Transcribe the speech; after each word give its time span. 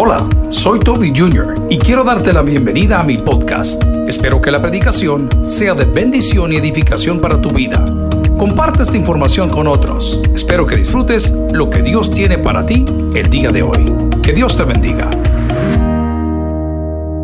Hola, 0.00 0.28
soy 0.48 0.78
Toby 0.78 1.12
Jr. 1.12 1.66
y 1.68 1.76
quiero 1.76 2.04
darte 2.04 2.32
la 2.32 2.42
bienvenida 2.42 3.00
a 3.00 3.02
mi 3.02 3.18
podcast. 3.18 3.82
Espero 4.06 4.40
que 4.40 4.52
la 4.52 4.62
predicación 4.62 5.28
sea 5.48 5.74
de 5.74 5.86
bendición 5.86 6.52
y 6.52 6.56
edificación 6.56 7.20
para 7.20 7.42
tu 7.42 7.50
vida. 7.50 7.84
Comparte 8.38 8.84
esta 8.84 8.96
información 8.96 9.50
con 9.50 9.66
otros. 9.66 10.22
Espero 10.32 10.64
que 10.66 10.76
disfrutes 10.76 11.32
lo 11.50 11.68
que 11.68 11.82
Dios 11.82 12.12
tiene 12.12 12.38
para 12.38 12.64
ti 12.64 12.84
el 13.12 13.28
día 13.28 13.50
de 13.50 13.64
hoy. 13.64 13.92
Que 14.22 14.32
Dios 14.32 14.56
te 14.56 14.62
bendiga. 14.62 15.10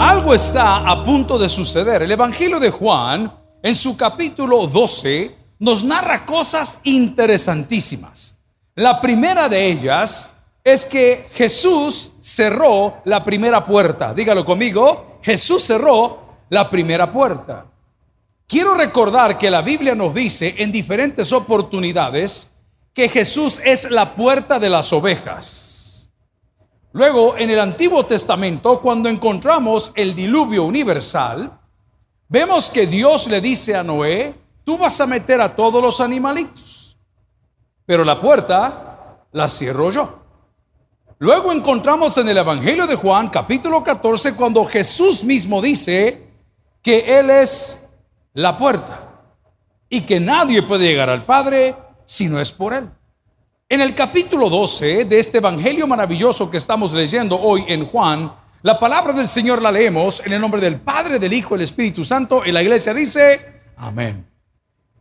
Algo 0.01 0.35
está 0.35 0.79
a 0.79 1.05
punto 1.05 1.39
de 1.39 1.49
suceder. 1.49 2.03
El 2.03 2.11
Evangelio 2.11 2.59
de 2.59 2.73
Juan, 2.73 3.33
en 3.63 3.75
su 3.77 3.97
capítulo 3.97 4.67
12, 4.67 5.33
nos 5.61 5.85
narra 5.85 6.27
cosas 6.27 6.81
interesantísimas. 6.83 8.37
La 8.75 9.01
primera 9.01 9.49
de 9.49 9.65
ellas 9.65 10.34
es 10.65 10.87
que 10.87 11.29
Jesús 11.35 12.13
cerró 12.21 13.03
la 13.05 13.23
primera 13.23 13.67
puerta. 13.67 14.15
Dígalo 14.15 14.47
conmigo, 14.47 15.19
Jesús 15.23 15.63
cerró 15.63 16.21
la 16.49 16.71
primera 16.71 17.13
puerta. 17.13 17.67
Quiero 18.47 18.75
recordar 18.75 19.37
que 19.37 19.51
la 19.51 19.61
Biblia 19.61 19.95
nos 19.95 20.15
dice 20.15 20.55
en 20.59 20.73
diferentes 20.73 21.33
oportunidades 21.33 22.51
que 22.95 23.11
Jesús 23.11 23.61
es 23.63 23.91
la 23.91 24.15
puerta 24.15 24.59
de 24.59 24.71
las 24.71 24.91
ovejas. 24.93 26.11
Luego, 26.93 27.37
en 27.37 27.51
el 27.51 27.61
Antiguo 27.61 28.07
Testamento, 28.07 28.81
cuando 28.81 29.09
encontramos 29.09 29.93
el 29.95 30.15
diluvio 30.15 30.65
universal, 30.65 31.59
vemos 32.29 32.71
que 32.71 32.87
Dios 32.87 33.27
le 33.27 33.41
dice 33.41 33.75
a 33.75 33.83
Noé, 33.83 34.35
tú 34.65 34.79
vas 34.79 34.99
a 35.01 35.07
meter 35.07 35.41
a 35.41 35.55
todos 35.55 35.83
los 35.83 36.01
animalitos, 36.01 36.97
pero 37.85 38.05
la 38.05 38.21
puerta 38.21 39.19
la 39.33 39.49
cierro 39.49 39.91
yo. 39.91 40.24
Luego 41.19 41.53
encontramos 41.53 42.19
en 42.19 42.29
el 42.29 42.39
Evangelio 42.39 42.89
de 42.89 42.97
Juan 42.97 43.29
capítulo 43.29 43.85
14 43.85 44.35
cuando 44.35 44.65
Jesús 44.65 45.23
mismo 45.23 45.63
dice 45.63 46.25
que 46.83 47.19
Él 47.19 47.31
es 47.31 47.81
la 48.33 48.59
puerta 48.59 49.13
y 49.89 50.01
que 50.01 50.19
nadie 50.19 50.63
puede 50.63 50.89
llegar 50.89 51.09
al 51.09 51.25
Padre 51.25 51.77
si 52.05 52.29
no 52.29 52.41
es 52.41 52.51
por 52.51 52.75
Él. 52.75 52.91
En 53.69 53.81
el 53.81 53.95
capítulo 53.95 54.51
12 54.51 55.05
de 55.05 55.19
este 55.21 55.39
Evangelio 55.39 55.87
maravilloso 55.87 56.51
que 56.51 56.57
estamos 56.57 56.93
leyendo 56.93 57.41
hoy 57.41 57.65
en 57.69 57.87
Juan, 57.87 58.35
la 58.63 58.81
palabra 58.81 59.13
del 59.13 59.29
Señor 59.29 59.63
la 59.63 59.71
leemos 59.71 60.21
en 60.27 60.33
el 60.33 60.41
nombre 60.41 60.61
del 60.61 60.81
Padre, 60.81 61.21
del 61.21 61.33
Hijo 61.33 61.55
del 61.55 61.63
Espíritu 61.63 62.05
Santo 62.05 62.43
y 62.45 62.51
la 62.51 62.61
iglesia 62.61 62.93
dice, 62.93 63.63
amén. 63.77 64.27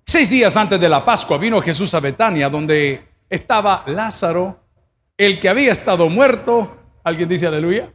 Seis 0.06 0.30
días 0.30 0.56
antes 0.58 0.80
de 0.80 0.90
la 0.90 1.04
Pascua 1.04 1.40
vino 1.40 1.60
Jesús 1.60 1.92
a 1.96 2.00
Betania 2.00 2.50
donde 2.50 3.04
estaba 3.30 3.84
Lázaro 3.88 4.63
el 5.18 5.40
que 5.40 5.50
había 5.50 5.72
estado 5.72 6.10
muerto, 6.10 6.76
¿alguien 7.04 7.30
dice 7.30 7.48
aleluya? 7.48 7.92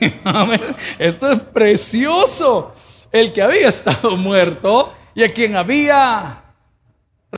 Esto 0.98 1.32
es 1.32 1.40
precioso. 1.40 2.72
El 3.10 3.32
que 3.32 3.42
había 3.42 3.68
estado 3.68 4.16
muerto 4.16 4.94
y 5.14 5.22
a 5.22 5.32
quien 5.32 5.56
había 5.56 6.44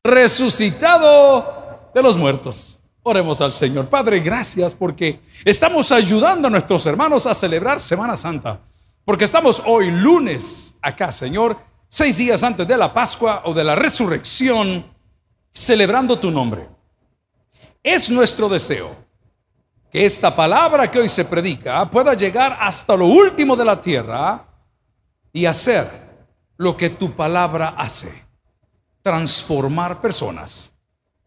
resucitado 0.04 1.90
de 1.94 2.02
los 2.02 2.16
muertos. 2.16 2.78
Oremos 3.02 3.40
al 3.40 3.52
Señor. 3.52 3.88
Padre, 3.88 4.20
gracias 4.20 4.74
porque 4.74 5.20
estamos 5.44 5.92
ayudando 5.92 6.48
a 6.48 6.50
nuestros 6.50 6.86
hermanos 6.86 7.26
a 7.26 7.34
celebrar 7.34 7.80
Semana 7.80 8.16
Santa. 8.16 8.60
Porque 9.04 9.24
estamos 9.24 9.62
hoy 9.66 9.90
lunes 9.90 10.78
acá, 10.80 11.12
Señor, 11.12 11.58
seis 11.88 12.16
días 12.16 12.42
antes 12.42 12.66
de 12.66 12.76
la 12.76 12.94
Pascua 12.94 13.42
o 13.44 13.52
de 13.52 13.64
la 13.64 13.74
resurrección, 13.74 14.86
celebrando 15.52 16.18
tu 16.18 16.30
nombre. 16.30 16.73
Es 17.84 18.08
nuestro 18.08 18.48
deseo 18.48 18.96
que 19.92 20.06
esta 20.06 20.34
palabra 20.34 20.90
que 20.90 21.00
hoy 21.00 21.08
se 21.10 21.26
predica 21.26 21.90
pueda 21.90 22.14
llegar 22.14 22.56
hasta 22.58 22.96
lo 22.96 23.04
último 23.04 23.54
de 23.54 23.64
la 23.66 23.78
tierra 23.78 24.42
y 25.30 25.44
hacer 25.44 25.86
lo 26.56 26.78
que 26.78 26.88
tu 26.88 27.14
palabra 27.14 27.74
hace, 27.76 28.10
transformar 29.02 30.00
personas. 30.00 30.72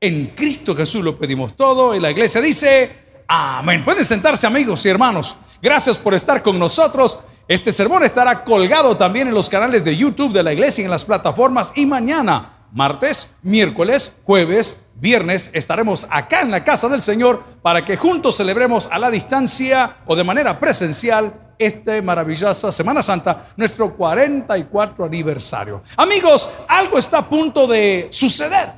En 0.02 0.34
Cristo 0.36 0.76
Jesús 0.76 1.04
lo 1.04 1.16
pedimos 1.16 1.56
todo 1.56 1.94
y 1.94 2.00
la 2.00 2.10
iglesia 2.10 2.42
dice, 2.42 3.24
amén. 3.28 3.84
Pueden 3.84 4.04
sentarse 4.04 4.48
amigos 4.48 4.84
y 4.84 4.90
hermanos. 4.90 5.36
Gracias 5.62 5.96
por 6.00 6.16
estar 6.16 6.42
con 6.42 6.58
nosotros. 6.58 7.20
Este 7.48 7.72
sermón 7.72 8.04
estará 8.04 8.44
colgado 8.44 8.98
también 8.98 9.28
en 9.28 9.36
los 9.36 9.48
canales 9.48 9.86
de 9.86 9.96
YouTube 9.96 10.34
de 10.34 10.42
la 10.42 10.54
iglesia 10.54 10.82
y 10.82 10.86
en 10.86 10.92
las 10.92 11.06
plataformas 11.06 11.72
y 11.76 11.86
mañana, 11.86 12.66
martes, 12.72 13.30
miércoles, 13.44 14.12
jueves, 14.24 14.80
viernes 15.00 15.50
estaremos 15.54 16.08
acá 16.10 16.42
en 16.42 16.52
la 16.52 16.64
casa 16.64 16.90
del 16.90 17.02
Señor 17.02 17.44
para 17.62 17.86
que 17.86 17.98
juntos 17.98 18.38
celebremos 18.38 18.88
a 18.92 19.00
la 19.00 19.12
distancia 19.12 19.98
o 20.06 20.16
de 20.16 20.24
manera 20.24 20.60
presencial 20.60 21.34
esta 21.58 22.02
maravillosa 22.02 22.72
Semana 22.72 23.02
Santa, 23.02 23.48
nuestro 23.56 23.96
44 23.96 25.06
aniversario. 25.06 25.82
Amigos, 25.96 26.50
algo 26.68 26.98
está 26.98 27.20
a 27.20 27.30
punto 27.30 27.68
de 27.68 28.08
suceder. 28.12 28.72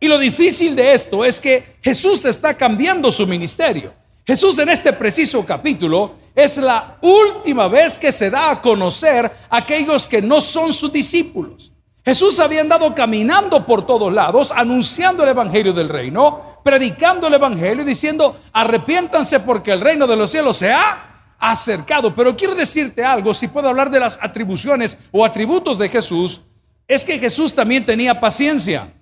Y 0.00 0.08
lo 0.08 0.18
difícil 0.18 0.74
de 0.74 0.92
esto 0.92 1.24
es 1.24 1.40
que 1.40 1.76
Jesús 1.82 2.24
está 2.24 2.54
cambiando 2.54 3.10
su 3.10 3.26
ministerio. 3.26 3.92
Jesús 4.26 4.58
en 4.58 4.70
este 4.70 4.92
preciso 4.92 5.44
capítulo 5.44 6.14
es 6.34 6.56
la 6.56 6.98
última 7.02 7.68
vez 7.68 7.98
que 7.98 8.10
se 8.10 8.30
da 8.30 8.50
a 8.50 8.62
conocer 8.62 9.30
a 9.50 9.56
aquellos 9.58 10.06
que 10.06 10.22
no 10.22 10.40
son 10.40 10.72
sus 10.72 10.92
discípulos. 10.92 11.73
Jesús 12.04 12.38
había 12.38 12.60
andado 12.60 12.94
caminando 12.94 13.64
por 13.64 13.86
todos 13.86 14.12
lados, 14.12 14.52
anunciando 14.54 15.22
el 15.22 15.30
Evangelio 15.30 15.72
del 15.72 15.88
reino, 15.88 16.60
predicando 16.62 17.28
el 17.28 17.34
Evangelio 17.34 17.82
y 17.82 17.86
diciendo, 17.86 18.36
arrepiéntanse 18.52 19.40
porque 19.40 19.72
el 19.72 19.80
reino 19.80 20.06
de 20.06 20.16
los 20.16 20.30
cielos 20.30 20.58
se 20.58 20.70
ha 20.70 21.36
acercado. 21.38 22.14
Pero 22.14 22.36
quiero 22.36 22.54
decirte 22.54 23.02
algo, 23.02 23.32
si 23.32 23.48
puedo 23.48 23.70
hablar 23.70 23.90
de 23.90 24.00
las 24.00 24.18
atribuciones 24.20 24.98
o 25.12 25.24
atributos 25.24 25.78
de 25.78 25.88
Jesús, 25.88 26.42
es 26.86 27.06
que 27.06 27.18
Jesús 27.18 27.54
también 27.54 27.86
tenía 27.86 28.20
paciencia. 28.20 28.92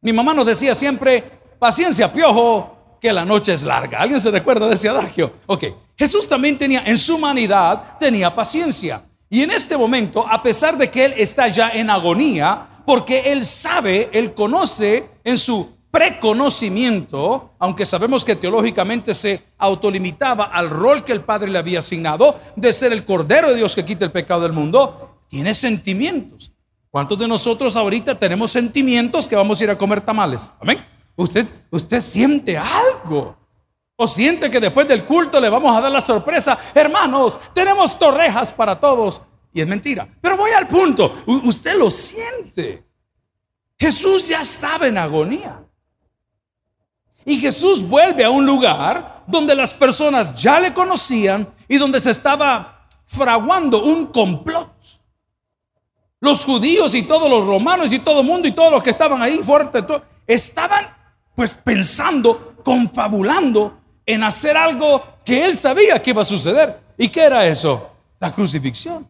Mi 0.00 0.14
mamá 0.14 0.32
nos 0.32 0.46
decía 0.46 0.74
siempre, 0.74 1.22
paciencia, 1.58 2.10
piojo, 2.10 2.98
que 2.98 3.12
la 3.12 3.26
noche 3.26 3.52
es 3.52 3.62
larga. 3.62 3.98
¿Alguien 3.98 4.20
se 4.20 4.30
recuerda 4.30 4.66
de 4.66 4.74
ese 4.74 4.88
adagio? 4.88 5.34
Ok, 5.46 5.64
Jesús 5.96 6.26
también 6.26 6.56
tenía, 6.56 6.82
en 6.86 6.96
su 6.96 7.16
humanidad, 7.16 7.98
tenía 7.98 8.34
paciencia. 8.34 9.02
Y 9.30 9.42
en 9.42 9.50
este 9.50 9.76
momento, 9.76 10.26
a 10.26 10.42
pesar 10.42 10.78
de 10.78 10.90
que 10.90 11.04
Él 11.04 11.14
está 11.16 11.48
ya 11.48 11.70
en 11.70 11.90
agonía, 11.90 12.82
porque 12.86 13.32
Él 13.32 13.44
sabe, 13.44 14.08
Él 14.12 14.32
conoce 14.32 15.10
en 15.22 15.36
su 15.36 15.76
preconocimiento, 15.90 17.54
aunque 17.58 17.86
sabemos 17.86 18.24
que 18.24 18.36
teológicamente 18.36 19.14
se 19.14 19.42
autolimitaba 19.58 20.44
al 20.44 20.70
rol 20.70 21.04
que 21.04 21.12
el 21.12 21.22
Padre 21.22 21.50
le 21.50 21.58
había 21.58 21.80
asignado 21.80 22.36
de 22.56 22.72
ser 22.72 22.92
el 22.92 23.04
Cordero 23.04 23.50
de 23.50 23.56
Dios 23.56 23.74
que 23.74 23.84
quita 23.84 24.04
el 24.04 24.12
pecado 24.12 24.42
del 24.42 24.52
mundo, 24.52 25.22
tiene 25.28 25.54
sentimientos. 25.54 26.52
¿Cuántos 26.90 27.18
de 27.18 27.28
nosotros 27.28 27.76
ahorita 27.76 28.18
tenemos 28.18 28.50
sentimientos 28.50 29.28
que 29.28 29.36
vamos 29.36 29.60
a 29.60 29.64
ir 29.64 29.70
a 29.70 29.78
comer 29.78 30.00
tamales? 30.00 30.50
Amén. 30.60 30.84
Usted, 31.16 31.46
usted 31.70 32.00
siente 32.00 32.56
algo. 32.56 33.36
O 34.00 34.06
siente 34.06 34.48
que 34.48 34.60
después 34.60 34.86
del 34.86 35.04
culto 35.04 35.40
le 35.40 35.48
vamos 35.48 35.76
a 35.76 35.80
dar 35.80 35.90
la 35.90 36.00
sorpresa, 36.00 36.56
hermanos, 36.72 37.40
tenemos 37.52 37.98
torrejas 37.98 38.52
para 38.52 38.78
todos. 38.78 39.20
Y 39.52 39.60
es 39.60 39.66
mentira. 39.66 40.08
Pero 40.20 40.36
voy 40.36 40.52
al 40.52 40.68
punto, 40.68 41.24
usted 41.26 41.76
lo 41.76 41.90
siente. 41.90 42.84
Jesús 43.76 44.28
ya 44.28 44.42
estaba 44.42 44.86
en 44.86 44.98
agonía. 44.98 45.64
Y 47.24 47.40
Jesús 47.40 47.82
vuelve 47.82 48.24
a 48.24 48.30
un 48.30 48.46
lugar 48.46 49.24
donde 49.26 49.52
las 49.56 49.74
personas 49.74 50.32
ya 50.32 50.60
le 50.60 50.72
conocían 50.72 51.52
y 51.66 51.76
donde 51.76 51.98
se 51.98 52.12
estaba 52.12 52.86
fraguando 53.04 53.82
un 53.82 54.06
complot. 54.06 54.74
Los 56.20 56.44
judíos 56.44 56.94
y 56.94 57.02
todos 57.02 57.28
los 57.28 57.44
romanos 57.44 57.90
y 57.90 57.98
todo 57.98 58.20
el 58.20 58.26
mundo 58.28 58.46
y 58.46 58.52
todos 58.52 58.70
los 58.70 58.82
que 58.82 58.90
estaban 58.90 59.20
ahí 59.20 59.38
fuertes, 59.38 59.82
estaban 60.24 60.86
pues 61.34 61.52
pensando, 61.52 62.54
confabulando 62.62 63.87
en 64.08 64.24
hacer 64.24 64.56
algo 64.56 65.04
que 65.22 65.44
él 65.44 65.54
sabía 65.54 66.02
que 66.02 66.10
iba 66.10 66.22
a 66.22 66.24
suceder. 66.24 66.80
¿Y 66.96 67.10
qué 67.10 67.24
era 67.24 67.46
eso? 67.46 67.90
La 68.18 68.32
crucifixión. 68.32 69.06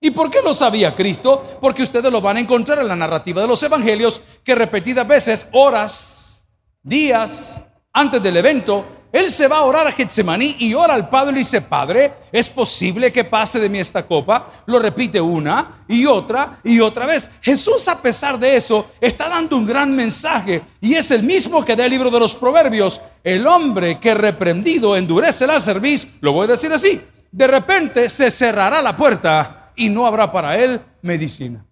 ¿Y 0.00 0.10
por 0.12 0.30
qué 0.30 0.40
lo 0.42 0.54
sabía 0.54 0.94
Cristo? 0.94 1.58
Porque 1.60 1.82
ustedes 1.82 2.10
lo 2.10 2.22
van 2.22 2.38
a 2.38 2.40
encontrar 2.40 2.78
en 2.78 2.88
la 2.88 2.96
narrativa 2.96 3.42
de 3.42 3.46
los 3.46 3.62
evangelios, 3.62 4.22
que 4.42 4.54
repetidas 4.54 5.06
veces, 5.06 5.46
horas, 5.52 6.46
días 6.82 7.62
antes 7.92 8.22
del 8.22 8.38
evento, 8.38 8.86
él 9.14 9.30
se 9.30 9.46
va 9.46 9.58
a 9.58 9.62
orar 9.62 9.86
a 9.86 9.92
Getsemaní 9.92 10.56
y 10.58 10.74
ora 10.74 10.92
al 10.92 11.08
Padre 11.08 11.36
y 11.36 11.38
dice, 11.38 11.60
Padre, 11.60 12.14
¿es 12.32 12.48
posible 12.48 13.12
que 13.12 13.22
pase 13.22 13.60
de 13.60 13.68
mí 13.68 13.78
esta 13.78 14.04
copa? 14.04 14.50
Lo 14.66 14.80
repite 14.80 15.20
una 15.20 15.84
y 15.86 16.04
otra 16.04 16.58
y 16.64 16.80
otra 16.80 17.06
vez. 17.06 17.30
Jesús 17.40 17.86
a 17.86 18.02
pesar 18.02 18.40
de 18.40 18.56
eso 18.56 18.88
está 19.00 19.28
dando 19.28 19.56
un 19.56 19.66
gran 19.66 19.94
mensaje 19.94 20.62
y 20.80 20.96
es 20.96 21.12
el 21.12 21.22
mismo 21.22 21.64
que 21.64 21.76
da 21.76 21.84
el 21.84 21.92
libro 21.92 22.10
de 22.10 22.18
los 22.18 22.34
Proverbios. 22.34 23.00
El 23.22 23.46
hombre 23.46 24.00
que 24.00 24.14
reprendido 24.14 24.96
endurece 24.96 25.46
la 25.46 25.60
cerviz, 25.60 26.08
lo 26.20 26.32
voy 26.32 26.46
a 26.46 26.50
decir 26.50 26.72
así, 26.72 27.00
de 27.30 27.46
repente 27.46 28.08
se 28.08 28.32
cerrará 28.32 28.82
la 28.82 28.96
puerta 28.96 29.70
y 29.76 29.90
no 29.90 30.08
habrá 30.08 30.32
para 30.32 30.58
él 30.58 30.80
medicina. 31.02 31.64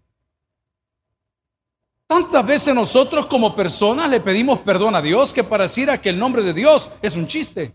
Tantas 2.12 2.44
veces 2.44 2.74
nosotros 2.74 3.24
como 3.24 3.56
personas 3.56 4.06
le 4.10 4.20
pedimos 4.20 4.60
perdón 4.60 4.94
a 4.94 5.00
Dios 5.00 5.32
que 5.32 5.44
pareciera 5.44 5.98
que 5.98 6.10
el 6.10 6.18
nombre 6.18 6.42
de 6.42 6.52
Dios 6.52 6.90
es 7.00 7.16
un 7.16 7.26
chiste. 7.26 7.74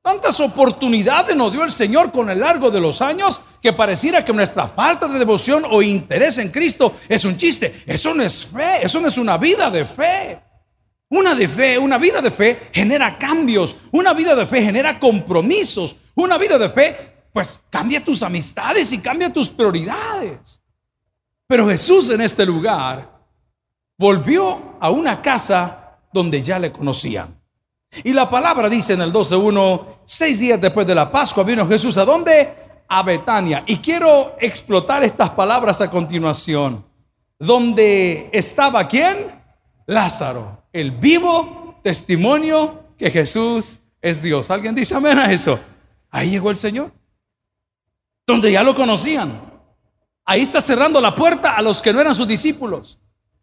Tantas 0.00 0.38
oportunidades 0.38 1.34
nos 1.34 1.50
dio 1.50 1.64
el 1.64 1.72
Señor 1.72 2.12
con 2.12 2.30
el 2.30 2.38
largo 2.38 2.70
de 2.70 2.80
los 2.80 3.02
años 3.02 3.40
que 3.60 3.72
pareciera 3.72 4.24
que 4.24 4.32
nuestra 4.32 4.68
falta 4.68 5.08
de 5.08 5.18
devoción 5.18 5.64
o 5.68 5.82
interés 5.82 6.38
en 6.38 6.50
Cristo 6.52 6.94
es 7.08 7.24
un 7.24 7.36
chiste. 7.36 7.82
Eso 7.84 8.14
no 8.14 8.22
es 8.22 8.46
fe, 8.46 8.84
eso 8.84 9.00
no 9.00 9.08
es 9.08 9.18
una 9.18 9.36
vida 9.36 9.68
de 9.68 9.84
fe. 9.84 10.40
Una 11.08 11.34
de 11.34 11.48
fe, 11.48 11.76
una 11.76 11.98
vida 11.98 12.22
de 12.22 12.30
fe 12.30 12.70
genera 12.70 13.18
cambios, 13.18 13.74
una 13.90 14.14
vida 14.14 14.36
de 14.36 14.46
fe 14.46 14.62
genera 14.62 15.00
compromisos, 15.00 15.96
una 16.14 16.38
vida 16.38 16.56
de 16.56 16.68
fe 16.68 16.96
pues 17.32 17.60
cambia 17.68 18.04
tus 18.04 18.22
amistades 18.22 18.92
y 18.92 18.98
cambia 18.98 19.32
tus 19.32 19.50
prioridades. 19.50 20.58
Pero 21.48 21.66
Jesús 21.66 22.10
en 22.10 22.20
este 22.20 22.44
lugar 22.44 23.10
volvió 23.98 24.76
a 24.78 24.90
una 24.90 25.20
casa 25.22 25.98
donde 26.12 26.42
ya 26.42 26.58
le 26.58 26.70
conocían. 26.70 27.40
Y 28.04 28.12
la 28.12 28.28
palabra 28.28 28.68
dice 28.68 28.92
en 28.92 29.00
el 29.00 29.10
12.1, 29.10 29.86
seis 30.04 30.38
días 30.38 30.60
después 30.60 30.86
de 30.86 30.94
la 30.94 31.10
Pascua 31.10 31.42
vino 31.42 31.66
Jesús 31.66 31.96
a 31.96 32.04
dónde? 32.04 32.54
A 32.86 33.02
Betania. 33.02 33.64
Y 33.66 33.78
quiero 33.78 34.36
explotar 34.38 35.02
estas 35.02 35.30
palabras 35.30 35.80
a 35.80 35.90
continuación. 35.90 36.84
Donde 37.38 38.28
estaba 38.32 38.86
quién? 38.86 39.40
Lázaro, 39.86 40.64
el 40.70 40.90
vivo 40.90 41.80
testimonio 41.82 42.84
que 42.98 43.10
Jesús 43.10 43.80
es 44.02 44.20
Dios. 44.20 44.50
¿Alguien 44.50 44.74
dice 44.74 44.94
amén 44.94 45.18
a 45.18 45.32
eso? 45.32 45.58
Ahí 46.10 46.30
llegó 46.30 46.50
el 46.50 46.56
Señor. 46.56 46.92
Donde 48.26 48.52
ya 48.52 48.62
lo 48.62 48.74
conocían. 48.74 49.47
Ahí 50.30 50.42
está 50.42 50.60
cerrando 50.60 51.00
la 51.00 51.14
puerta 51.14 51.56
a 51.56 51.62
los 51.62 51.80
que 51.80 51.90
no 51.90 52.02
eran 52.02 52.14
sus 52.14 52.28
discípulos. 52.28 52.98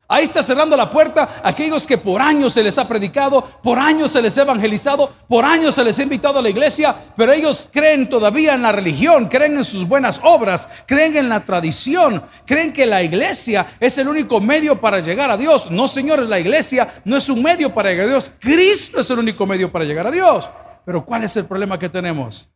Ahí 0.08 0.24
está 0.24 0.44
cerrando 0.44 0.78
la 0.78 0.88
puerta 0.88 1.42
a 1.44 1.50
aquellos 1.50 1.88
que 1.88 1.98
por 1.98 2.22
años 2.22 2.54
se 2.54 2.62
les 2.62 2.78
ha 2.78 2.88
predicado, 2.88 3.42
por 3.64 3.80
años 3.80 4.12
se 4.12 4.22
les 4.22 4.38
ha 4.38 4.44
evangelizado, 4.44 5.12
por 5.28 5.46
años 5.46 5.74
se 5.74 5.84
les 5.84 5.98
ha 5.98 6.04
invitado 6.04 6.38
a 6.38 6.42
la 6.44 6.50
iglesia, 6.52 6.96
pero 7.18 7.34
ellos 7.34 7.68
creen 7.74 8.08
todavía 8.08 8.54
en 8.54 8.62
la 8.62 8.72
religión, 8.72 9.28
creen 9.30 9.58
en 9.58 9.64
sus 9.64 9.88
buenas 9.88 10.22
obras, 10.24 10.70
creen 10.86 11.18
en 11.18 11.28
la 11.28 11.44
tradición, 11.44 12.24
creen 12.46 12.72
que 12.72 12.86
la 12.86 13.02
iglesia 13.02 13.66
es 13.80 13.98
el 13.98 14.08
único 14.08 14.40
medio 14.40 14.80
para 14.80 15.00
llegar 15.00 15.32
a 15.32 15.38
Dios. 15.38 15.72
No, 15.72 15.88
señores, 15.88 16.30
la 16.30 16.40
iglesia 16.40 17.02
no 17.04 17.18
es 17.18 17.28
un 17.30 17.42
medio 17.42 17.74
para 17.74 17.90
llegar 17.90 18.06
a 18.06 18.10
Dios, 18.10 18.32
Cristo 18.38 19.00
es 19.00 19.10
el 19.10 19.18
único 19.18 19.48
medio 19.48 19.72
para 19.72 19.86
llegar 19.86 20.06
a 20.06 20.12
Dios. 20.12 20.48
Pero 20.86 21.04
¿cuál 21.04 21.24
es 21.24 21.36
el 21.36 21.46
problema 21.46 21.80
que 21.80 21.90
tenemos? 21.90 22.48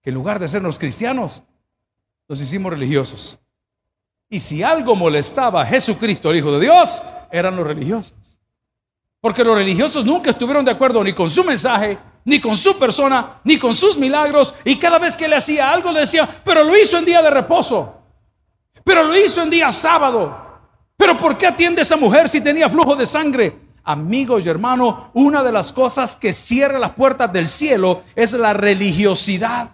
Que 0.00 0.10
en 0.10 0.14
lugar 0.14 0.38
de 0.38 0.46
sernos 0.46 0.78
cristianos, 0.78 1.42
nos 2.28 2.40
hicimos 2.40 2.70
religiosos. 2.70 3.40
Y 4.30 4.38
si 4.38 4.62
algo 4.62 4.94
molestaba 4.94 5.62
a 5.62 5.66
Jesucristo, 5.66 6.30
el 6.30 6.38
Hijo 6.38 6.52
de 6.52 6.60
Dios, 6.60 7.02
eran 7.30 7.56
los 7.56 7.66
religiosos. 7.66 8.38
Porque 9.20 9.42
los 9.42 9.56
religiosos 9.56 10.04
nunca 10.04 10.30
estuvieron 10.30 10.64
de 10.64 10.70
acuerdo 10.70 11.02
ni 11.02 11.12
con 11.12 11.30
su 11.30 11.42
mensaje, 11.42 11.98
ni 12.24 12.40
con 12.40 12.56
su 12.56 12.78
persona, 12.78 13.40
ni 13.44 13.58
con 13.58 13.74
sus 13.74 13.96
milagros. 13.96 14.54
Y 14.64 14.76
cada 14.76 14.98
vez 14.98 15.16
que 15.16 15.26
le 15.26 15.36
hacía 15.36 15.70
algo 15.70 15.90
le 15.90 16.00
decía, 16.00 16.28
pero 16.44 16.62
lo 16.62 16.76
hizo 16.76 16.98
en 16.98 17.04
día 17.04 17.22
de 17.22 17.30
reposo. 17.30 17.94
Pero 18.84 19.02
lo 19.02 19.16
hizo 19.16 19.42
en 19.42 19.50
día 19.50 19.72
sábado. 19.72 20.46
Pero 20.96 21.16
¿por 21.16 21.38
qué 21.38 21.46
atiende 21.46 21.82
esa 21.82 21.96
mujer 21.96 22.28
si 22.28 22.40
tenía 22.40 22.68
flujo 22.68 22.94
de 22.94 23.06
sangre? 23.06 23.58
Amigos 23.82 24.44
y 24.44 24.50
hermanos, 24.50 25.06
una 25.14 25.42
de 25.42 25.52
las 25.52 25.72
cosas 25.72 26.14
que 26.14 26.32
cierra 26.32 26.78
las 26.78 26.90
puertas 26.90 27.32
del 27.32 27.48
cielo 27.48 28.02
es 28.14 28.34
la 28.34 28.52
religiosidad. 28.52 29.70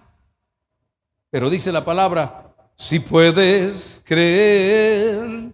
Pero 1.29 1.49
dice 1.49 1.71
la 1.71 1.83
palabra, 1.83 2.44
si 2.75 2.99
puedes 2.99 4.01
creer, 4.03 5.51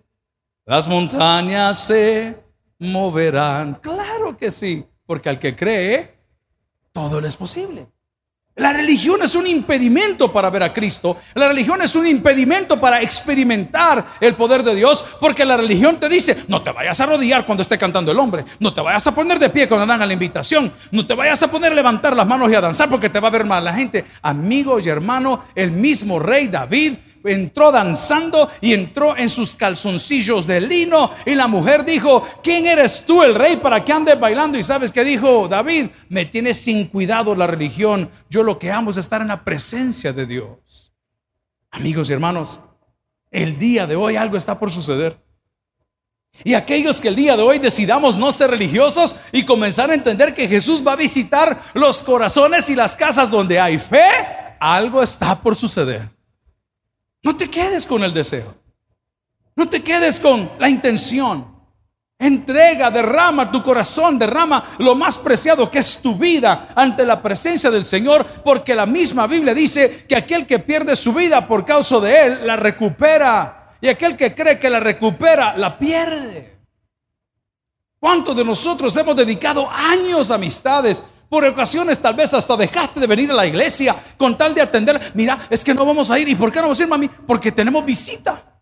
las 0.66 0.88
montañas 0.88 1.86
se 1.86 2.36
moverán. 2.80 3.76
Claro 3.76 4.36
que 4.36 4.52
sí, 4.52 4.84
porque 5.06 5.30
al 5.30 5.38
que 5.38 5.56
cree, 5.56 6.16
todo 6.92 7.22
le 7.22 7.28
es 7.28 7.38
posible. 7.38 7.88
La 8.56 8.74
religión 8.74 9.24
es 9.24 9.34
un 9.34 9.48
impedimento 9.48 10.32
para 10.32 10.50
ver 10.50 10.64
a 10.64 10.74
Cristo. 10.74 11.16
La 11.36 11.48
religión 11.48 11.82
es 11.82 11.96
un 11.96 12.06
impedimento 12.06 12.80
para 12.82 13.02
experimentar 13.02 14.06
el 14.20 14.36
poder 14.36 14.62
de 14.62 14.76
Dios, 14.76 15.06
porque 15.22 15.46
la 15.46 15.56
religión 15.56 15.98
te 15.98 16.10
dice, 16.10 16.36
no 16.50 16.62
te 16.62 16.72
vayas 16.72 17.00
a 17.00 17.06
arrodillar 17.06 17.46
cuando 17.46 17.62
esté 17.62 17.78
cantando 17.78 18.12
el 18.12 18.20
hombre, 18.20 18.44
no 18.60 18.74
te 18.74 18.82
vayas 18.82 19.08
a 19.08 19.16
poner 19.16 19.40
de 19.40 19.50
pie 19.50 19.70
cuando 19.70 19.86
dan 19.86 20.02
a 20.02 20.06
la 20.06 20.14
invitación, 20.14 20.74
no 20.92 21.08
te 21.08 21.14
vayas 21.14 21.42
a 21.42 21.50
poner 21.50 21.72
a 21.72 21.76
levantar 21.76 22.14
las 22.14 22.28
manos 22.28 22.52
y 22.52 22.56
a 22.56 22.62
danzar 22.62 22.90
porque 22.90 23.10
te 23.10 23.22
va 23.22 23.30
a 23.30 23.32
ver 23.32 23.46
mal 23.46 23.64
la 23.64 23.74
gente. 23.74 24.04
Amigo 24.22 24.80
y 24.80 24.90
hermano, 24.90 25.46
el 25.56 25.72
mismo 25.72 26.20
rey 26.20 26.50
David 26.50 26.96
entró 27.24 27.72
danzando 27.72 28.50
y 28.62 28.74
entró 28.74 29.16
en 29.18 29.30
sus 29.30 29.56
calzoncillos 29.56 30.48
de 30.48 30.62
lino. 30.62 31.12
Y 31.26 31.36
la 31.36 31.48
mujer 31.48 31.86
dijo, 31.86 32.24
¿quién 32.44 32.66
eres 32.66 33.04
tú 33.06 33.24
el 33.24 33.36
rey 33.36 33.58
para 33.58 33.84
que 33.84 33.94
andes 33.94 34.20
bailando? 34.20 34.58
Y 34.58 34.64
sabes 34.64 34.92
que 34.92 35.04
dijo 35.04 35.48
David, 35.48 35.88
me 36.10 36.26
tiene 36.26 36.54
sin 36.54 36.88
cuidado 36.88 37.36
la 37.36 37.48
religión. 37.48 38.10
Yo 38.30 38.44
lo 38.44 38.58
que 38.60 38.72
amo 38.72 38.92
es 38.92 38.98
estar 38.98 39.22
en 39.22 39.30
la 39.30 39.44
presencia 39.44 40.14
de 40.14 40.26
Dios. 40.26 40.94
Amigos 41.72 42.10
y 42.10 42.14
hermanos, 42.14 42.60
el 43.30 43.58
día 43.58 43.88
de 43.88 43.96
hoy 43.96 44.16
algo 44.18 44.38
está 44.38 44.60
por 44.60 44.72
suceder. 44.72 45.18
Y 46.44 46.54
aquellos 46.54 47.00
que 47.00 47.10
el 47.10 47.16
día 47.16 47.38
de 47.38 47.44
hoy 47.44 47.60
decidamos 47.60 48.18
no 48.18 48.32
ser 48.32 48.50
religiosos 48.50 49.16
y 49.32 49.46
comenzar 49.46 49.92
a 49.92 49.94
entender 49.94 50.34
que 50.34 50.48
Jesús 50.48 50.86
va 50.86 50.94
a 50.94 50.98
visitar 50.98 51.62
los 51.74 52.02
corazones 52.04 52.70
y 52.70 52.76
las 52.76 52.96
casas 52.96 53.30
donde 53.30 53.60
hay 53.60 53.78
fe, 53.78 54.10
algo 54.60 55.04
está 55.04 55.40
por 55.40 55.56
suceder. 55.56 56.10
No 57.24 57.36
te 57.36 57.50
quedes 57.50 57.86
con 57.86 58.04
el 58.04 58.14
deseo. 58.14 58.56
No 59.56 59.70
te 59.70 59.84
quedes 59.84 60.20
con 60.20 60.52
la 60.60 60.70
intención. 60.70 61.52
Entrega, 62.18 62.92
derrama 62.92 63.52
tu 63.52 63.64
corazón, 63.64 64.20
derrama 64.20 64.76
lo 64.78 64.94
más 64.94 65.18
preciado 65.18 65.70
que 65.72 65.80
es 65.80 66.02
tu 66.02 66.16
vida 66.16 66.70
ante 66.76 67.04
la 67.04 67.22
presencia 67.22 67.72
del 67.72 67.84
Señor, 67.84 68.26
porque 68.44 68.76
la 68.76 68.86
misma 68.86 69.26
Biblia 69.26 69.56
dice 69.56 70.06
que 70.08 70.16
aquel 70.16 70.46
que 70.46 70.60
pierde 70.60 70.96
su 70.96 71.14
vida 71.14 71.48
por 71.48 71.66
causa 71.66 72.00
de 72.00 72.26
Él, 72.26 72.48
la 72.48 72.58
recupera. 72.58 73.76
Y 73.82 73.88
aquel 73.88 74.16
que 74.16 74.36
cree 74.36 74.60
que 74.60 74.70
la 74.70 74.80
recupera, 74.80 75.58
la 75.58 75.78
pierde. 75.78 76.60
¿Cuántos 78.00 78.36
de 78.36 78.46
nosotros 78.46 78.96
hemos 78.98 79.16
dedicado 79.16 79.70
años 79.70 80.32
a 80.32 80.36
amistades? 80.36 81.02
Por 81.32 81.46
ocasiones 81.46 81.98
tal 81.98 82.14
vez 82.14 82.34
hasta 82.34 82.58
dejaste 82.58 83.00
de 83.00 83.08
venir 83.08 83.32
a 83.32 83.34
la 83.34 83.46
iglesia 83.46 83.96
con 84.18 84.38
tal 84.38 84.54
de 84.54 84.62
atender. 84.62 85.14
Mira, 85.14 85.40
es 85.50 85.64
que 85.64 85.74
no 85.74 85.86
vamos 85.86 86.12
a 86.12 86.20
ir. 86.20 86.28
¿Y 86.28 86.36
por 86.36 86.52
qué 86.52 86.58
no 86.58 86.64
vamos 86.64 86.80
a 86.82 86.84
ir, 86.84 86.90
mami? 86.90 87.08
Porque 87.08 87.54
tenemos 87.54 87.86
visita. 87.86 88.60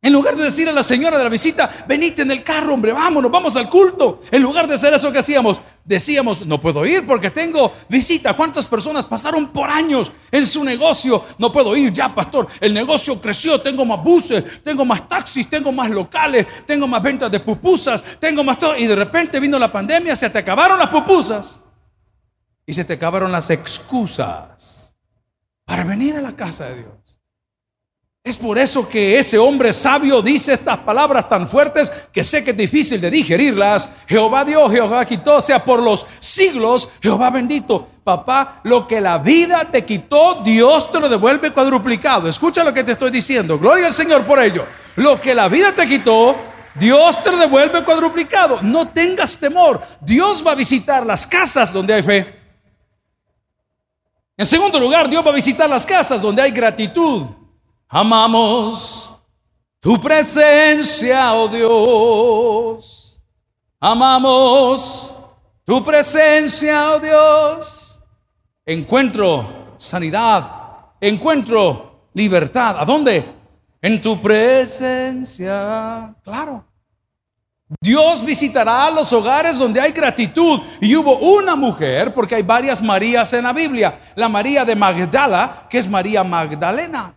En 0.00 0.10
lugar 0.10 0.36
de 0.36 0.44
decir 0.44 0.66
a 0.70 0.72
la 0.72 0.82
señora 0.82 1.18
de 1.18 1.24
la 1.24 1.28
visita, 1.28 1.70
venite 1.86 2.22
en 2.22 2.30
el 2.30 2.42
carro, 2.42 2.72
hombre, 2.72 2.94
vámonos, 2.94 3.30
vamos 3.30 3.56
al 3.56 3.68
culto. 3.68 4.22
En 4.30 4.42
lugar 4.42 4.66
de 4.66 4.72
hacer 4.72 4.94
eso 4.94 5.12
que 5.12 5.18
hacíamos, 5.18 5.60
decíamos, 5.84 6.46
no 6.46 6.60
puedo 6.60 6.84
ir 6.86 7.04
porque 7.06 7.30
tengo 7.30 7.72
visita. 7.88 8.34
¿Cuántas 8.34 8.66
personas 8.66 9.06
pasaron 9.06 9.48
por 9.48 9.70
años 9.70 10.10
en 10.30 10.46
su 10.46 10.64
negocio? 10.64 11.24
No 11.38 11.50
puedo 11.52 11.76
ir 11.76 11.92
ya, 11.92 12.14
pastor. 12.14 12.48
El 12.60 12.74
negocio 12.74 13.20
creció, 13.20 13.60
tengo 13.60 13.84
más 13.84 14.02
buses, 14.02 14.62
tengo 14.62 14.84
más 14.84 15.08
taxis, 15.08 15.48
tengo 15.48 15.72
más 15.72 15.90
locales, 15.90 16.46
tengo 16.66 16.86
más 16.86 17.02
ventas 17.02 17.30
de 17.30 17.40
pupusas, 17.40 18.02
tengo 18.18 18.44
más 18.44 18.58
todo. 18.58 18.76
Y 18.76 18.86
de 18.86 18.96
repente 18.96 19.40
vino 19.40 19.58
la 19.58 19.72
pandemia, 19.72 20.14
se 20.14 20.30
te 20.30 20.38
acabaron 20.38 20.78
las 20.78 20.88
pupusas 20.88 21.60
y 22.66 22.72
se 22.72 22.84
te 22.84 22.94
acabaron 22.94 23.32
las 23.32 23.50
excusas 23.50 24.94
para 25.64 25.84
venir 25.84 26.16
a 26.16 26.20
la 26.20 26.36
casa 26.36 26.66
de 26.66 26.76
Dios. 26.76 26.99
Es 28.22 28.36
por 28.36 28.58
eso 28.58 28.86
que 28.86 29.18
ese 29.18 29.38
hombre 29.38 29.72
sabio 29.72 30.20
dice 30.20 30.52
estas 30.52 30.76
palabras 30.78 31.26
tan 31.26 31.48
fuertes 31.48 31.90
que 32.12 32.22
sé 32.22 32.44
que 32.44 32.50
es 32.50 32.56
difícil 32.56 33.00
de 33.00 33.10
digerirlas. 33.10 33.90
Jehová 34.06 34.44
dio, 34.44 34.68
Jehová 34.68 35.06
quitó, 35.06 35.40
sea 35.40 35.64
por 35.64 35.82
los 35.82 36.04
siglos, 36.18 36.90
Jehová 37.00 37.30
bendito. 37.30 37.88
Papá, 38.04 38.60
lo 38.64 38.86
que 38.86 39.00
la 39.00 39.16
vida 39.16 39.66
te 39.70 39.86
quitó, 39.86 40.42
Dios 40.44 40.92
te 40.92 41.00
lo 41.00 41.08
devuelve 41.08 41.50
cuadruplicado. 41.50 42.28
Escucha 42.28 42.62
lo 42.62 42.74
que 42.74 42.84
te 42.84 42.92
estoy 42.92 43.10
diciendo. 43.10 43.58
Gloria 43.58 43.86
al 43.86 43.92
Señor 43.92 44.24
por 44.24 44.38
ello. 44.38 44.66
Lo 44.96 45.18
que 45.18 45.34
la 45.34 45.48
vida 45.48 45.74
te 45.74 45.88
quitó, 45.88 46.36
Dios 46.74 47.22
te 47.22 47.30
lo 47.30 47.38
devuelve 47.38 47.82
cuadruplicado. 47.84 48.58
No 48.60 48.86
tengas 48.88 49.38
temor. 49.38 49.80
Dios 49.98 50.46
va 50.46 50.52
a 50.52 50.56
visitar 50.56 51.06
las 51.06 51.26
casas 51.26 51.72
donde 51.72 51.94
hay 51.94 52.02
fe. 52.02 52.34
En 54.36 54.44
segundo 54.44 54.78
lugar, 54.78 55.08
Dios 55.08 55.24
va 55.24 55.30
a 55.30 55.34
visitar 55.34 55.70
las 55.70 55.86
casas 55.86 56.20
donde 56.20 56.42
hay 56.42 56.50
gratitud. 56.50 57.39
Amamos 57.92 59.10
tu 59.80 60.00
presencia, 60.00 61.34
oh 61.34 61.48
Dios. 61.48 63.20
Amamos 63.80 65.12
tu 65.64 65.82
presencia, 65.82 66.92
oh 66.92 67.00
Dios. 67.00 67.98
Encuentro 68.64 69.74
sanidad, 69.76 70.92
encuentro 71.00 72.10
libertad. 72.14 72.76
¿A 72.78 72.84
dónde? 72.84 73.34
En 73.82 74.00
tu 74.00 74.20
presencia. 74.20 76.14
Claro. 76.22 76.64
Dios 77.80 78.24
visitará 78.24 78.88
los 78.92 79.12
hogares 79.12 79.58
donde 79.58 79.80
hay 79.80 79.90
gratitud. 79.90 80.60
Y 80.80 80.94
hubo 80.94 81.18
una 81.18 81.56
mujer, 81.56 82.14
porque 82.14 82.36
hay 82.36 82.42
varias 82.42 82.80
Marías 82.80 83.32
en 83.32 83.42
la 83.42 83.52
Biblia. 83.52 83.98
La 84.14 84.28
María 84.28 84.64
de 84.64 84.76
Magdala, 84.76 85.66
que 85.68 85.78
es 85.78 85.88
María 85.88 86.22
Magdalena. 86.22 87.16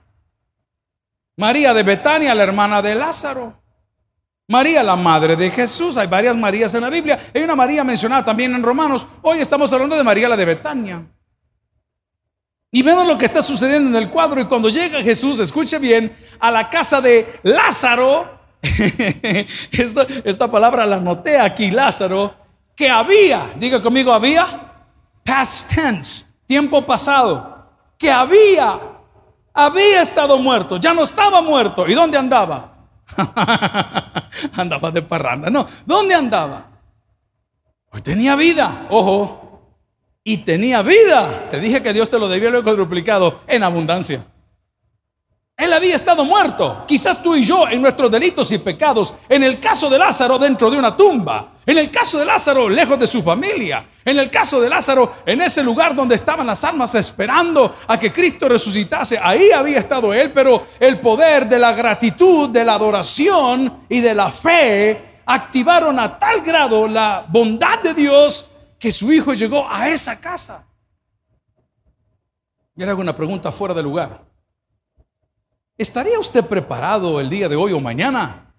María 1.35 1.73
de 1.73 1.83
Betania, 1.83 2.35
la 2.35 2.43
hermana 2.43 2.81
de 2.81 2.95
Lázaro. 2.95 3.61
María, 4.47 4.83
la 4.83 4.95
madre 4.95 5.35
de 5.35 5.49
Jesús. 5.49 5.97
Hay 5.97 6.07
varias 6.07 6.35
Marías 6.35 6.73
en 6.75 6.81
la 6.81 6.89
Biblia. 6.89 7.19
Hay 7.33 7.41
una 7.41 7.55
María 7.55 7.83
mencionada 7.83 8.23
también 8.23 8.53
en 8.53 8.61
Romanos. 8.61 9.07
Hoy 9.21 9.39
estamos 9.39 9.71
hablando 9.73 9.95
de 9.95 10.03
María, 10.03 10.29
la 10.29 10.37
de 10.37 10.45
Betania. 10.45 11.05
Y 12.71 12.81
vemos 12.81 13.07
lo 13.07 13.17
que 13.17 13.25
está 13.25 13.41
sucediendo 13.41 13.89
en 13.89 13.95
el 14.03 14.09
cuadro. 14.09 14.41
Y 14.41 14.45
cuando 14.45 14.69
llega 14.69 15.01
Jesús, 15.01 15.39
escuche 15.39 15.79
bien, 15.79 16.15
a 16.39 16.51
la 16.51 16.69
casa 16.69 16.99
de 16.99 17.39
Lázaro, 17.43 18.39
esta, 19.71 20.07
esta 20.23 20.51
palabra 20.51 20.85
la 20.85 20.99
noté 20.99 21.39
aquí, 21.39 21.71
Lázaro, 21.71 22.35
que 22.75 22.89
había, 22.89 23.51
diga 23.57 23.81
conmigo, 23.81 24.11
había 24.11 24.73
past 25.23 25.73
tense, 25.73 26.25
tiempo 26.45 26.85
pasado, 26.85 27.69
que 27.97 28.11
había, 28.11 28.79
había 29.53 30.01
estado 30.01 30.38
muerto, 30.38 30.77
ya 30.77 30.93
no 30.93 31.03
estaba 31.03 31.41
muerto. 31.41 31.88
¿Y 31.88 31.93
dónde 31.93 32.17
andaba? 32.17 32.74
andaba 34.53 34.91
de 34.91 35.01
parranda, 35.01 35.50
no, 35.50 35.67
¿dónde 35.86 36.15
andaba? 36.15 36.72
Hoy 37.91 38.01
tenía 38.01 38.36
vida, 38.36 38.88
ojo, 38.89 39.43
y 40.24 40.38
tenía 40.38 40.81
vida. 40.81 41.50
Te 41.51 41.60
dije 41.60 41.83
que 41.83 41.93
Dios 41.93 42.10
te 42.10 42.17
lo 42.17 42.27
debía 42.27 42.50
haber 42.50 42.63
cuadruplicado 42.63 43.41
en 43.48 43.63
abundancia. 43.63 44.25
Él 45.55 45.72
había 45.72 45.95
estado 45.95 46.25
muerto, 46.25 46.83
quizás 46.88 47.22
tú 47.22 47.36
y 47.36 47.43
yo 47.43 47.67
en 47.67 47.79
nuestros 47.79 48.10
delitos 48.10 48.51
y 48.51 48.57
pecados, 48.57 49.13
en 49.29 49.43
el 49.43 49.60
caso 49.60 49.88
de 49.88 50.00
Lázaro 50.00 50.39
dentro 50.39 50.72
de 50.72 50.79
una 50.79 50.98
tumba, 50.98 51.53
en 51.63 51.77
el 51.77 51.91
caso 51.91 52.17
de 52.17 52.25
Lázaro 52.25 52.67
lejos 52.67 52.98
de 52.98 53.05
su 53.05 53.22
familia, 53.22 53.86
en 54.03 54.17
el 54.17 54.31
caso 54.31 54.60
de 54.60 54.67
Lázaro 54.67 55.17
en 55.27 55.41
ese 55.41 55.62
lugar 55.62 55.95
donde 55.95 56.15
estaban 56.15 56.48
las 56.48 56.63
almas 56.63 56.95
esperando 56.95 57.75
a 57.88 58.00
que 58.00 58.12
Cristo 58.12 58.50
resucitase, 58.50 59.19
ahí 59.22 59.51
había 59.51 59.77
estado 59.77 60.12
él, 60.12 60.31
pero 60.31 60.65
el 60.79 61.00
poder 61.00 61.48
de 61.48 61.60
la 61.60 61.72
gratitud, 61.74 62.50
de 62.50 62.65
la 62.65 62.74
adoración 62.74 63.86
y 63.89 64.00
de 64.00 64.15
la 64.15 64.31
fe 64.31 65.22
activaron 65.24 66.00
a 66.00 66.17
tal 66.17 66.41
grado 66.41 66.88
la 66.88 67.25
bondad 67.29 67.79
de 67.79 67.93
Dios 67.93 68.48
que 68.79 68.91
su 68.91 69.13
hijo 69.13 69.33
llegó 69.36 69.69
a 69.69 69.88
esa 69.88 70.19
casa. 70.19 70.65
Y 72.75 72.83
le 72.83 72.89
hago 72.89 73.01
una 73.01 73.15
pregunta 73.15 73.51
fuera 73.51 73.75
de 73.75 73.83
lugar. 73.83 74.32
¿Estaría 75.77 76.19
usted 76.19 76.45
preparado 76.45 77.19
el 77.19 77.29
día 77.29 77.49
de 77.49 77.55
hoy 77.55 77.73
o 77.73 77.79
mañana 77.79 78.53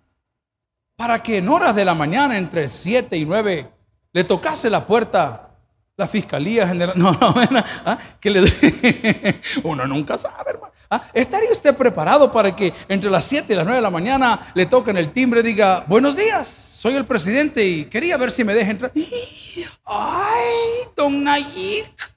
para 0.97 1.23
que 1.23 1.38
en 1.38 1.49
horas 1.49 1.76
de 1.76 1.85
la 1.85 1.94
mañana, 1.94 2.37
entre 2.37 2.66
7 2.66 3.16
y 3.16 3.25
9, 3.25 3.71
le 4.12 4.25
tocase 4.25 4.68
la 4.68 4.85
puerta 4.85 5.50
la 5.97 6.09
Fiscalía 6.09 6.66
General? 6.66 6.94
No, 6.99 7.12
no, 7.12 7.64
¿ah? 7.87 7.99
que 8.18 8.30
le 8.30 8.42
uno 9.62 9.87
nunca 9.87 10.18
sabe, 10.18 10.50
hermano. 10.50 10.73
¿Ah? 10.90 11.04
¿Estaría 11.12 11.52
usted 11.52 11.76
preparado 11.76 12.33
para 12.33 12.54
que 12.56 12.75
entre 12.88 13.09
las 13.09 13.25
7 13.26 13.52
y 13.52 13.56
las 13.56 13.64
9 13.64 13.76
de 13.76 13.83
la 13.83 13.90
mañana 13.90 14.50
le 14.52 14.66
toquen 14.66 14.97
el 14.97 15.12
timbre 15.12 15.38
y 15.38 15.44
diga, 15.44 15.85
buenos 15.87 16.16
días, 16.16 16.49
soy 16.49 16.97
el 16.97 17.04
presidente 17.04 17.64
y 17.64 17.85
quería 17.85 18.16
ver 18.16 18.33
si 18.33 18.42
me 18.42 18.54
deja 18.54 18.73
entrar? 18.73 18.92
Ay, 19.85 20.88
don 20.97 21.23
Nayik, 21.23 22.12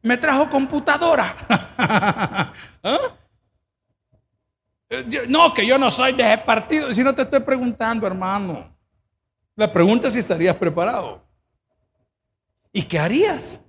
me 0.00 0.16
trajo 0.16 0.48
computadora. 0.48 1.36
¿Ah? 2.82 3.12
Eh, 4.88 5.26
no, 5.28 5.52
que 5.52 5.66
yo 5.66 5.78
no 5.78 5.90
soy 5.90 6.12
de 6.12 6.22
ese 6.22 6.38
partido. 6.38 6.92
Si 6.92 7.02
no 7.02 7.14
te 7.14 7.22
estoy 7.22 7.40
preguntando, 7.40 8.06
hermano. 8.06 8.74
La 9.56 9.72
pregunta 9.72 10.08
es 10.08 10.12
si 10.12 10.18
estarías 10.18 10.56
preparado. 10.56 11.22
¿Y 12.72 12.82
qué 12.82 12.98
harías? 12.98 13.60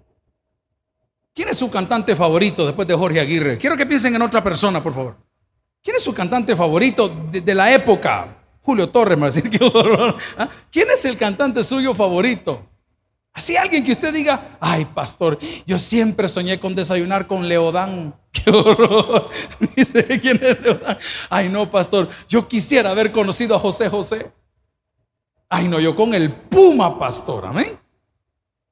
¿Quién 1.33 1.49
es 1.49 1.57
su 1.57 1.69
cantante 1.69 2.15
favorito 2.15 2.65
después 2.65 2.87
de 2.87 2.95
Jorge 2.95 3.19
Aguirre? 3.19 3.57
Quiero 3.57 3.77
que 3.77 3.85
piensen 3.85 4.15
en 4.15 4.21
otra 4.21 4.43
persona, 4.43 4.81
por 4.81 4.93
favor. 4.93 5.17
¿Quién 5.83 5.95
es 5.95 6.03
su 6.03 6.13
cantante 6.13 6.55
favorito 6.55 7.07
de, 7.07 7.55
la 7.55 7.71
época? 7.71 8.35
Julio 8.61 8.89
Torres, 8.89 9.17
me 9.17 9.27
decir 9.27 9.49
que 9.49 9.59
¿ah? 10.37 10.49
¿Quién 10.69 10.89
es 10.89 11.05
el 11.05 11.15
cantante 11.15 11.63
suyo 11.63 11.93
favorito? 11.93 12.67
Así 13.37 13.55
alguien 13.55 13.83
que 13.83 13.91
usted 13.91 14.11
diga, 14.11 14.57
ay 14.59 14.85
pastor, 14.85 15.37
yo 15.67 15.77
siempre 15.77 16.27
soñé 16.27 16.59
con 16.59 16.73
desayunar 16.73 17.27
con 17.27 17.47
Leodán. 17.47 18.15
Qué 18.31 18.49
horror. 18.49 19.29
Dice, 19.75 20.19
¿quién 20.19 20.39
es 20.41 20.59
Leodán? 20.59 20.97
Ay 21.29 21.47
no, 21.47 21.69
pastor, 21.69 22.09
yo 22.27 22.47
quisiera 22.47 22.89
haber 22.89 23.11
conocido 23.11 23.55
a 23.55 23.59
José 23.59 23.89
José. 23.89 24.31
Ay 25.47 25.67
no, 25.67 25.79
yo 25.79 25.95
con 25.95 26.15
el 26.15 26.33
Puma, 26.33 26.97
pastor, 26.97 27.45
amén. 27.45 27.77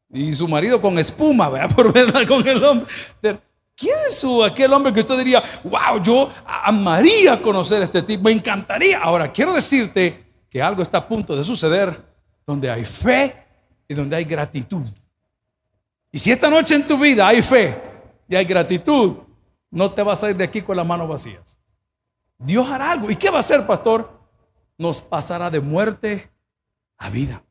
Y 0.09 0.33
su 0.33 0.47
marido 0.47 0.81
con 0.81 0.97
espuma, 0.97 1.47
vea, 1.49 1.67
por 1.69 1.93
verla 1.93 2.25
con 2.25 2.47
el 2.47 2.63
hombre. 2.63 2.87
¿Quién 3.75 3.95
es 4.07 4.19
su, 4.19 4.43
aquel 4.43 4.73
hombre 4.73 4.91
que 4.91 5.01
usted 5.01 5.17
diría, 5.19 5.43
wow, 5.63 6.01
yo 6.01 6.27
amaría 6.43 7.39
conocer 7.39 7.83
a 7.83 7.85
este 7.85 8.01
tipo, 8.01 8.23
me 8.23 8.31
encantaría? 8.31 8.97
Ahora, 8.97 9.31
quiero 9.31 9.53
decirte 9.53 10.23
que 10.49 10.59
algo 10.59 10.81
está 10.81 10.97
a 10.97 11.07
punto 11.07 11.35
de 11.35 11.43
suceder 11.43 12.01
donde 12.47 12.71
hay 12.71 12.83
fe 12.83 13.44
y 13.87 13.93
donde 13.93 14.15
hay 14.15 14.25
gratitud. 14.25 14.85
Y 16.11 16.19
si 16.19 16.31
esta 16.31 16.49
noche 16.49 16.75
en 16.75 16.87
tu 16.87 16.97
vida 16.97 17.27
hay 17.27 17.41
fe 17.41 17.81
y 18.27 18.35
hay 18.35 18.45
gratitud, 18.45 19.17
no 19.69 19.91
te 19.91 20.01
vas 20.01 20.23
a 20.23 20.29
ir 20.29 20.37
de 20.37 20.45
aquí 20.45 20.61
con 20.61 20.77
las 20.77 20.85
manos 20.85 21.09
vacías. 21.09 21.57
Dios 22.37 22.67
hará 22.69 22.91
algo. 22.91 23.11
¿Y 23.11 23.15
qué 23.15 23.29
va 23.29 23.37
a 23.37 23.39
hacer, 23.39 23.65
pastor? 23.67 24.09
Nos 24.77 25.01
pasará 25.01 25.49
de 25.49 25.59
muerte 25.59 26.31
a 26.97 27.09
vida. 27.09 27.43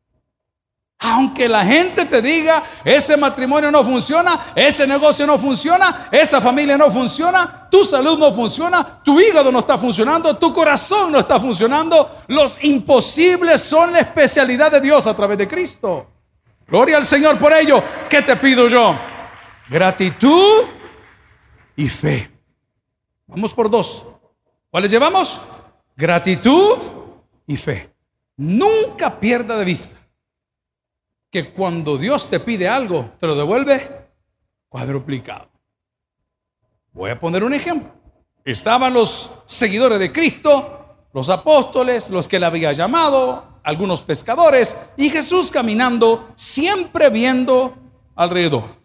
Aunque 0.99 1.49
la 1.49 1.65
gente 1.65 2.07
te 2.07 2.23
diga, 2.23 2.63
ese 2.83 3.17
matrimonio 3.19 3.71
no 3.71 3.85
funciona, 3.85 4.53
ese 4.55 4.87
negocio 4.87 5.27
no 5.27 5.39
funciona, 5.39 6.09
esa 6.11 6.41
familia 6.41 6.79
no 6.79 6.91
funciona, 6.91 7.69
tu 7.71 7.85
salud 7.85 8.19
no 8.19 8.33
funciona, 8.33 9.03
tu 9.03 9.21
hígado 9.21 9.53
no 9.53 9.59
está 9.59 9.77
funcionando, 9.77 10.39
tu 10.39 10.51
corazón 10.51 11.13
no 11.13 11.19
está 11.19 11.39
funcionando, 11.39 12.23
los 12.29 12.63
imposibles 12.65 13.61
son 13.61 13.93
la 13.93 13.99
especialidad 14.01 14.73
de 14.73 14.81
Dios 14.81 15.07
a 15.07 15.15
través 15.15 15.37
de 15.37 15.47
Cristo. 15.47 16.14
Gloria 16.67 16.97
al 16.97 17.05
Señor 17.05 17.39
por 17.39 17.53
ello. 17.53 17.83
¿Qué 18.09 18.23
te 18.23 18.37
pido 18.37 18.69
yo? 18.69 18.97
Gratitud 19.69 20.65
y 21.77 21.89
fe. 21.89 22.31
Vamos 23.27 23.55
por 23.55 23.71
dos. 23.71 24.07
¿Cuáles 24.71 24.91
llevamos? 24.91 25.41
Gratitud 25.97 26.79
y 27.47 27.57
fe. 27.57 27.91
Nunca 28.37 29.19
pierda 29.21 29.57
de 29.57 29.65
vista 29.65 29.97
que 31.31 31.53
cuando 31.53 31.99
Dios 31.99 32.29
te 32.29 32.41
pide 32.41 32.69
algo, 32.69 33.13
te 33.19 33.27
lo 33.27 33.35
devuelve 33.35 34.09
cuadruplicado. 34.69 35.49
Voy 36.93 37.11
a 37.11 37.19
poner 37.19 37.45
un 37.45 37.55
ejemplo. 37.55 37.93
Estaban 38.45 38.95
los 38.95 39.31
seguidores 39.47 39.99
de 39.99 40.13
Cristo, 40.13 40.97
los 41.13 41.31
apóstoles, 41.31 42.11
los 42.11 42.29
que 42.29 42.39
le 42.39 42.47
había 42.47 42.73
llamado, 42.73 43.54
algunos 43.65 44.03
pescadores 44.03 44.77
y 44.97 45.11
Jesús 45.11 45.51
caminando, 45.51 46.29
siempre 46.37 47.09
viendo 47.09 47.75
alrededor. 48.15 48.85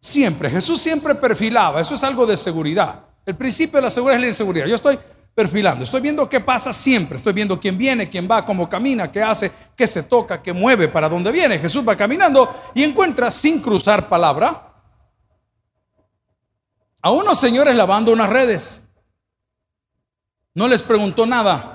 Siempre, 0.00 0.50
Jesús 0.50 0.82
siempre 0.82 1.14
perfilaba, 1.14 1.80
eso 1.80 1.94
es 1.94 2.02
algo 2.02 2.26
de 2.26 2.36
seguridad. 2.36 3.06
El 3.24 3.36
principio 3.36 3.78
de 3.78 3.82
la 3.82 3.90
seguridad 3.90 4.16
es 4.16 4.20
la 4.20 4.28
inseguridad. 4.28 4.66
Yo 4.66 4.74
estoy 4.74 4.98
perfilando, 5.34 5.82
estoy 5.82 6.02
viendo 6.02 6.28
qué 6.28 6.40
pasa 6.40 6.72
siempre, 6.72 7.16
estoy 7.16 7.32
viendo 7.32 7.58
quién 7.58 7.78
viene, 7.78 8.10
quién 8.10 8.28
va, 8.30 8.44
cómo 8.44 8.68
camina, 8.68 9.10
qué 9.10 9.22
hace, 9.22 9.50
qué 9.74 9.86
se 9.86 10.02
toca, 10.02 10.42
qué 10.42 10.52
mueve, 10.52 10.88
para 10.88 11.08
dónde 11.08 11.32
viene. 11.32 11.58
Jesús 11.58 11.86
va 11.88 11.96
caminando 11.96 12.50
y 12.74 12.84
encuentra 12.84 13.30
sin 13.30 13.60
cruzar 13.60 14.08
palabra 14.08 14.74
a 17.00 17.10
unos 17.10 17.38
señores 17.38 17.74
lavando 17.74 18.12
unas 18.12 18.28
redes. 18.28 18.82
No 20.54 20.68
les 20.68 20.82
preguntó 20.82 21.26
nada 21.26 21.73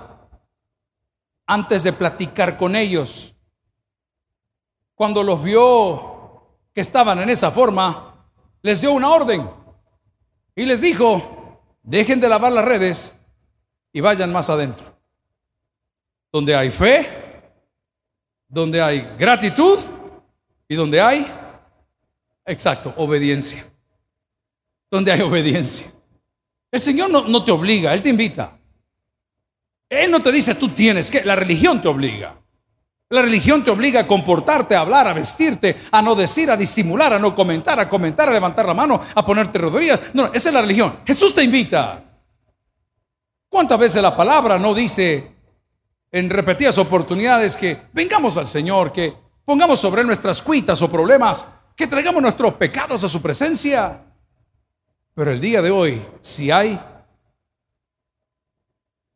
antes 1.49 1.81
de 1.81 1.91
platicar 1.91 2.55
con 2.57 2.75
ellos. 2.75 3.33
Cuando 4.93 5.23
los 5.23 5.43
vio 5.43 6.43
que 6.71 6.81
estaban 6.81 7.19
en 7.21 7.29
esa 7.29 7.49
forma, 7.49 8.29
les 8.61 8.81
dio 8.81 8.91
una 8.91 9.09
orden 9.09 9.49
y 10.55 10.65
les 10.67 10.79
dijo, 10.79 11.59
dejen 11.81 12.19
de 12.19 12.29
lavar 12.29 12.53
las 12.53 12.63
redes 12.63 13.19
y 13.91 13.99
vayan 13.99 14.31
más 14.31 14.47
adentro. 14.51 14.95
Donde 16.31 16.55
hay 16.55 16.69
fe, 16.69 17.41
donde 18.47 18.79
hay 18.79 19.15
gratitud 19.17 19.79
y 20.67 20.75
donde 20.75 21.01
hay, 21.01 21.33
exacto, 22.45 22.93
obediencia. 22.95 23.65
Donde 24.91 25.11
hay 25.11 25.21
obediencia. 25.21 25.91
El 26.69 26.79
Señor 26.79 27.09
no, 27.09 27.43
te 27.43 27.51
obliga, 27.51 27.91
Él 27.91 28.03
te 28.03 28.09
invita. 28.09 28.58
Él 29.89 30.11
no 30.11 30.21
te 30.21 30.31
dice 30.31 30.55
tú 30.55 30.69
tienes 30.69 31.09
que, 31.09 31.23
la 31.23 31.35
religión 31.35 31.81
te 31.81 31.87
obliga. 31.87 32.39
La 33.11 33.23
religión 33.23 33.63
te 33.63 33.71
obliga 33.71 34.01
a 34.01 34.07
comportarte, 34.07 34.75
a 34.75 34.81
hablar, 34.81 35.07
a 35.07 35.13
vestirte, 35.13 35.75
a 35.91 35.99
no 35.99 36.13
decir, 36.13 36.51
a 36.51 36.55
disimular, 36.55 37.11
a 37.11 37.17
no 37.17 37.33
comentar, 37.33 37.79
a 37.79 37.89
comentar, 37.89 38.29
a 38.29 38.31
levantar 38.31 38.67
la 38.67 38.75
mano, 38.75 39.01
a 39.15 39.25
ponerte 39.25 39.57
rodillas. 39.57 39.99
No, 40.13 40.27
esa 40.27 40.49
es 40.49 40.53
la 40.53 40.61
religión. 40.61 40.99
Jesús 41.07 41.33
te 41.33 41.43
invita. 41.43 42.03
¿Cuántas 43.49 43.79
veces 43.79 44.03
la 44.03 44.15
palabra 44.15 44.59
no 44.59 44.75
dice 44.75 45.31
en 46.11 46.29
repetidas 46.29 46.77
oportunidades 46.77 47.57
que 47.57 47.77
vengamos 47.93 48.37
al 48.37 48.45
Señor, 48.45 48.91
que 48.91 49.11
pongamos 49.43 49.79
sobre 49.79 50.03
nuestras 50.03 50.43
cuitas 50.43 50.79
o 50.83 50.91
problemas, 50.91 51.47
que 51.75 51.87
traigamos 51.87 52.21
nuestros 52.21 52.53
pecados 52.53 53.03
a 53.03 53.09
su 53.09 53.19
presencia? 53.23 54.03
Pero 55.15 55.31
el 55.31 55.41
día 55.41 55.63
de 55.63 55.71
hoy, 55.71 56.05
si 56.21 56.51
hay 56.51 56.79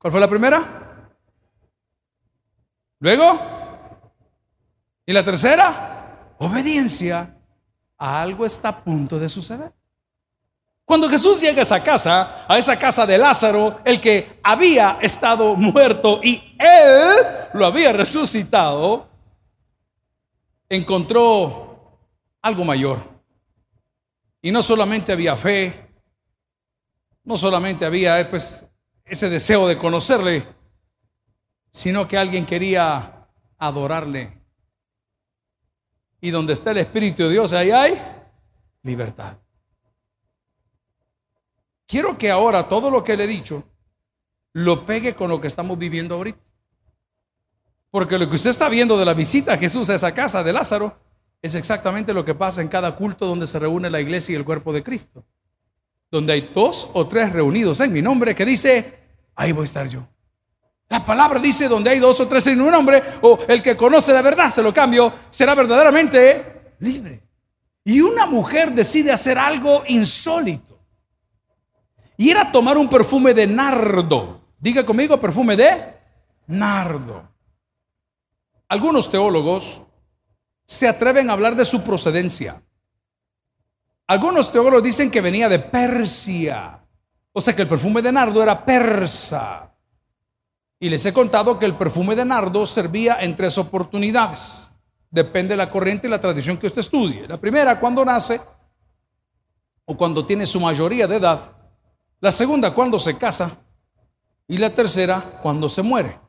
¿Cuál 0.04 0.12
fue 0.12 0.20
la 0.20 0.30
primera? 0.30 1.10
Luego, 3.00 3.40
¿y 5.06 5.14
la 5.14 5.24
tercera? 5.24 6.36
Obediencia. 6.40 7.38
Algo 7.98 8.46
está 8.46 8.68
a 8.68 8.84
punto 8.84 9.18
de 9.18 9.30
suceder. 9.30 9.72
Cuando 10.84 11.08
Jesús 11.08 11.40
llega 11.40 11.60
a 11.60 11.62
esa 11.62 11.82
casa, 11.82 12.46
a 12.50 12.58
esa 12.58 12.78
casa 12.78 13.06
de 13.06 13.18
Lázaro, 13.18 13.80
el 13.86 14.02
que 14.02 14.42
había 14.44 14.98
estado 15.02 15.56
muerto 15.56 16.20
y 16.22 16.54
él 16.60 17.16
lo 17.54 17.66
había 17.66 17.94
resucitado, 17.94 19.08
encontró 20.68 21.98
algo 22.42 22.66
mayor. 22.66 23.02
Y 24.42 24.52
no 24.52 24.62
solamente 24.62 25.14
había 25.14 25.38
fe, 25.38 25.88
no 27.24 27.38
solamente 27.38 27.86
había 27.86 28.30
pues, 28.30 28.66
ese 29.14 29.30
deseo 29.30 29.68
de 29.68 29.78
conocerle, 29.78 30.48
sino 31.72 32.08
que 32.08 32.18
alguien 32.18 32.46
quería 32.46 33.28
adorarle. 33.58 34.42
Y 36.22 36.32
donde 36.32 36.54
está 36.54 36.72
el 36.72 36.78
Espíritu 36.78 37.24
de 37.24 37.32
Dios, 37.32 37.54
ahí 37.54 37.72
hay 37.72 38.02
libertad. 38.84 39.38
Quiero 41.86 42.18
que 42.18 42.32
ahora 42.32 42.68
todo 42.68 42.90
lo 42.90 43.04
que 43.04 43.16
le 43.18 43.26
he 43.26 43.28
dicho 43.28 43.64
lo 44.54 44.86
pegue 44.86 45.16
con 45.16 45.30
lo 45.30 45.42
que 45.42 45.48
estamos 45.48 45.78
viviendo 45.78 46.16
ahorita. 46.16 46.40
Porque 47.90 48.18
lo 48.18 48.28
que 48.28 48.36
usted 48.36 48.50
está 48.50 48.70
viendo 48.70 48.98
de 48.98 49.06
la 49.06 49.14
visita 49.14 49.54
a 49.54 49.58
Jesús 49.58 49.90
a 49.90 49.96
esa 49.96 50.14
casa 50.14 50.44
de 50.44 50.54
Lázaro 50.54 50.98
es 51.42 51.56
exactamente 51.56 52.14
lo 52.14 52.24
que 52.24 52.34
pasa 52.34 52.62
en 52.62 52.68
cada 52.68 52.96
culto 52.96 53.26
donde 53.26 53.46
se 53.46 53.60
reúne 53.60 53.90
la 53.90 54.02
iglesia 54.02 54.34
y 54.34 54.36
el 54.36 54.46
cuerpo 54.46 54.72
de 54.74 54.82
Cristo. 54.82 55.26
Donde 56.10 56.34
hay 56.34 56.52
dos 56.54 56.88
o 56.94 57.08
tres 57.08 57.32
reunidos 57.32 57.80
en 57.82 57.92
mi 57.92 58.02
nombre 58.02 58.34
que 58.34 58.46
dice, 58.46 59.03
ahí 59.36 59.52
voy 59.52 59.64
a 59.64 59.66
estar 59.66 59.88
yo. 59.88 60.08
La 60.90 61.06
palabra 61.06 61.40
dice 61.40 61.68
donde 61.68 61.90
hay 61.90 62.00
dos 62.00 62.20
o 62.20 62.28
tres 62.28 62.46
en 62.48 62.62
un 62.62 62.72
nombre, 62.72 63.02
o 63.22 63.40
el 63.48 63.62
que 63.64 63.76
conoce 63.76 64.14
la 64.14 64.22
verdad, 64.22 64.52
se 64.52 64.62
lo 64.62 64.74
cambio, 64.74 65.12
será 65.30 65.56
verdaderamente 65.56 66.76
libre. 66.80 67.24
Y 67.84 68.02
una 68.02 68.26
mujer 68.26 68.72
decide 68.74 69.12
hacer 69.12 69.38
algo 69.38 69.84
insólito. 69.88 70.80
Y 72.16 72.30
era 72.30 72.52
tomar 72.52 72.78
un 72.78 72.88
perfume 72.88 73.34
de 73.34 73.48
nardo. 73.48 74.42
Diga 74.60 74.86
conmigo, 74.86 75.20
perfume 75.20 75.56
de 75.56 75.98
nardo. 76.48 77.28
Algunos 78.70 79.10
teólogos 79.10 79.82
se 80.66 80.88
atreven 80.88 81.30
a 81.30 81.34
hablar 81.34 81.56
de 81.56 81.66
su 81.66 81.84
procedencia. 81.84 82.62
Algunos 84.08 84.52
teólogos 84.52 84.84
dicen 84.84 85.10
que 85.10 85.22
venía 85.22 85.50
de 85.50 85.60
Persia. 85.60 86.83
O 87.34 87.42
sea 87.42 87.56
que 87.56 87.64
el 87.64 87.68
perfume 87.68 88.02
de 88.02 88.12
nardo 88.12 88.42
era 88.42 88.64
persa. 88.64 89.72
Y 90.80 90.90
les 90.90 91.06
he 91.06 91.14
contado 91.14 91.58
que 91.58 91.66
el 91.66 91.76
perfume 91.76 92.16
de 92.16 92.24
nardo 92.24 92.66
servía 92.66 93.18
en 93.22 93.36
tres 93.36 93.58
oportunidades. 93.58 94.72
Depende 95.10 95.50
de 95.50 95.58
la 95.58 95.70
corriente 95.70 96.08
y 96.08 96.10
la 96.10 96.22
tradición 96.22 96.58
que 96.58 96.68
usted 96.68 96.82
estudie. 96.82 97.28
La 97.28 97.40
primera, 97.40 97.80
cuando 97.80 98.06
nace 98.06 98.40
o 99.86 99.98
cuando 99.98 100.26
tiene 100.26 100.46
su 100.46 100.60
mayoría 100.60 101.08
de 101.08 101.18
edad. 101.18 101.52
La 102.20 102.32
segunda, 102.32 102.74
cuando 102.74 103.00
se 103.00 103.18
casa. 103.18 103.58
Y 104.48 104.58
la 104.58 104.74
tercera, 104.74 105.40
cuando 105.42 105.70
se 105.70 105.82
muere. 105.82 106.20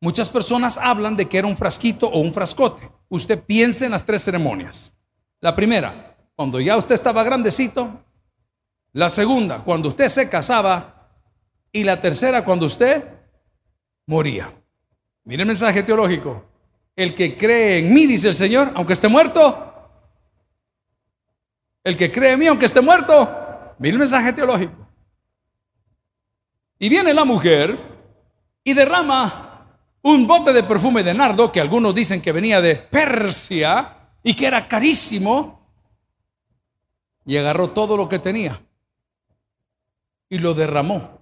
Muchas 0.00 0.28
personas 0.28 0.78
hablan 0.78 1.16
de 1.16 1.28
que 1.28 1.38
era 1.38 1.46
un 1.46 1.56
frasquito 1.56 2.08
o 2.08 2.20
un 2.20 2.32
frascote. 2.32 2.90
Usted 3.08 3.42
piense 3.42 3.86
en 3.86 3.92
las 3.92 4.04
tres 4.04 4.22
ceremonias. 4.22 4.94
La 5.40 5.54
primera, 5.54 6.16
cuando 6.34 6.60
ya 6.60 6.76
usted 6.76 6.94
estaba 6.94 7.22
grandecito. 7.22 8.02
La 8.92 9.08
segunda, 9.08 9.62
cuando 9.62 9.88
usted 9.88 10.08
se 10.08 10.28
casaba. 10.28 10.96
Y 11.72 11.84
la 11.84 12.00
tercera, 12.00 12.44
cuando 12.44 12.66
usted 12.66 13.04
moría. 14.06 14.52
Mire 15.24 15.42
el 15.42 15.46
mensaje 15.46 15.82
teológico. 15.82 16.44
El 16.96 17.14
que 17.14 17.36
cree 17.36 17.78
en 17.78 17.94
mí, 17.94 18.06
dice 18.06 18.28
el 18.28 18.34
Señor, 18.34 18.72
aunque 18.74 18.94
esté 18.94 19.08
muerto. 19.08 19.66
El 21.84 21.96
que 21.96 22.10
cree 22.10 22.32
en 22.32 22.40
mí, 22.40 22.46
aunque 22.48 22.66
esté 22.66 22.80
muerto. 22.80 23.74
Mire 23.78 23.92
el 23.92 23.98
mensaje 23.98 24.32
teológico. 24.32 24.88
Y 26.78 26.88
viene 26.88 27.14
la 27.14 27.24
mujer 27.24 27.78
y 28.64 28.74
derrama 28.74 29.78
un 30.02 30.26
bote 30.26 30.52
de 30.52 30.64
perfume 30.64 31.04
de 31.04 31.14
nardo 31.14 31.52
que 31.52 31.60
algunos 31.60 31.94
dicen 31.94 32.20
que 32.20 32.32
venía 32.32 32.60
de 32.60 32.74
Persia 32.74 33.96
y 34.24 34.34
que 34.34 34.46
era 34.46 34.66
carísimo. 34.66 35.60
Y 37.24 37.36
agarró 37.36 37.70
todo 37.70 37.96
lo 37.96 38.08
que 38.08 38.18
tenía 38.18 38.60
y 40.30 40.38
lo 40.38 40.54
derramó 40.54 41.20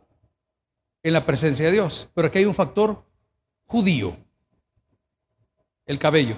en 1.03 1.13
la 1.15 1.27
presencia 1.27 1.67
de 1.67 1.73
Dios. 1.73 2.09
Pero 2.15 2.29
aquí 2.29 2.39
hay 2.39 2.45
un 2.45 2.55
factor 2.55 3.05
judío, 3.67 4.17
el 5.87 5.99
cabello. 5.99 6.37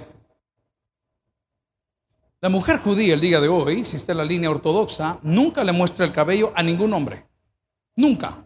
La 2.41 2.49
mujer 2.49 2.79
judía 2.79 3.13
el 3.13 3.21
día 3.21 3.41
de 3.41 3.49
hoy, 3.49 3.85
si 3.85 3.97
está 3.97 4.13
en 4.13 4.19
la 4.19 4.25
línea 4.25 4.51
ortodoxa, 4.51 5.19
nunca 5.23 5.63
le 5.63 5.73
muestra 5.73 6.07
el 6.07 6.13
cabello 6.13 6.53
a 6.55 6.63
ningún 6.63 6.93
hombre. 6.95 7.27
Nunca. 7.97 8.43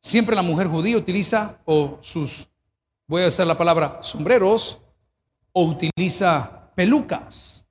Siempre 0.00 0.34
la 0.34 0.42
mujer 0.42 0.66
judía 0.66 0.96
utiliza 0.96 1.60
o 1.64 1.98
sus, 2.00 2.48
voy 3.06 3.22
a 3.22 3.26
decir 3.26 3.46
la 3.46 3.56
palabra, 3.56 3.98
sombreros 4.02 4.80
o 5.52 5.64
utiliza 5.64 6.72
pelucas. 6.74 7.64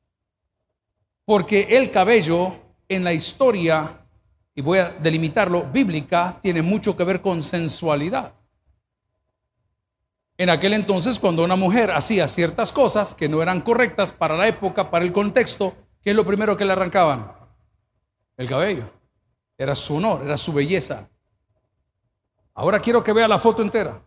Porque 1.26 1.78
el 1.78 1.92
cabello 1.92 2.54
en 2.88 3.04
la 3.04 3.12
historia, 3.12 4.05
y 4.56 4.62
voy 4.62 4.80
a 4.80 4.90
delimitarlo, 4.90 5.66
bíblica, 5.66 6.40
tiene 6.42 6.62
mucho 6.62 6.96
que 6.96 7.04
ver 7.04 7.22
con 7.22 7.44
sensualidad. 7.44 8.34
En 10.38 10.50
aquel 10.50 10.74
entonces, 10.74 11.20
cuando 11.20 11.44
una 11.44 11.58
mujer 11.58 11.92
hacía 11.92 12.28
ciertas 12.28 12.72
cosas 12.72 13.14
que 13.14 13.28
no 13.28 13.42
eran 13.42 13.62
correctas 13.62 14.12
para 14.12 14.38
la 14.38 14.48
época, 14.48 14.90
para 14.90 15.04
el 15.04 15.12
contexto, 15.12 15.76
¿qué 16.02 16.12
es 16.12 16.16
lo 16.16 16.26
primero 16.26 16.56
que 16.56 16.66
le 16.66 16.72
arrancaban? 16.72 17.32
El 18.38 18.48
cabello. 18.48 18.90
Era 19.58 19.76
su 19.76 19.96
honor, 19.96 20.24
era 20.24 20.38
su 20.38 20.52
belleza. 20.52 21.10
Ahora 22.54 22.80
quiero 22.80 23.04
que 23.04 23.14
vea 23.14 23.28
la 23.28 23.40
foto 23.40 23.62
entera. 23.62 24.02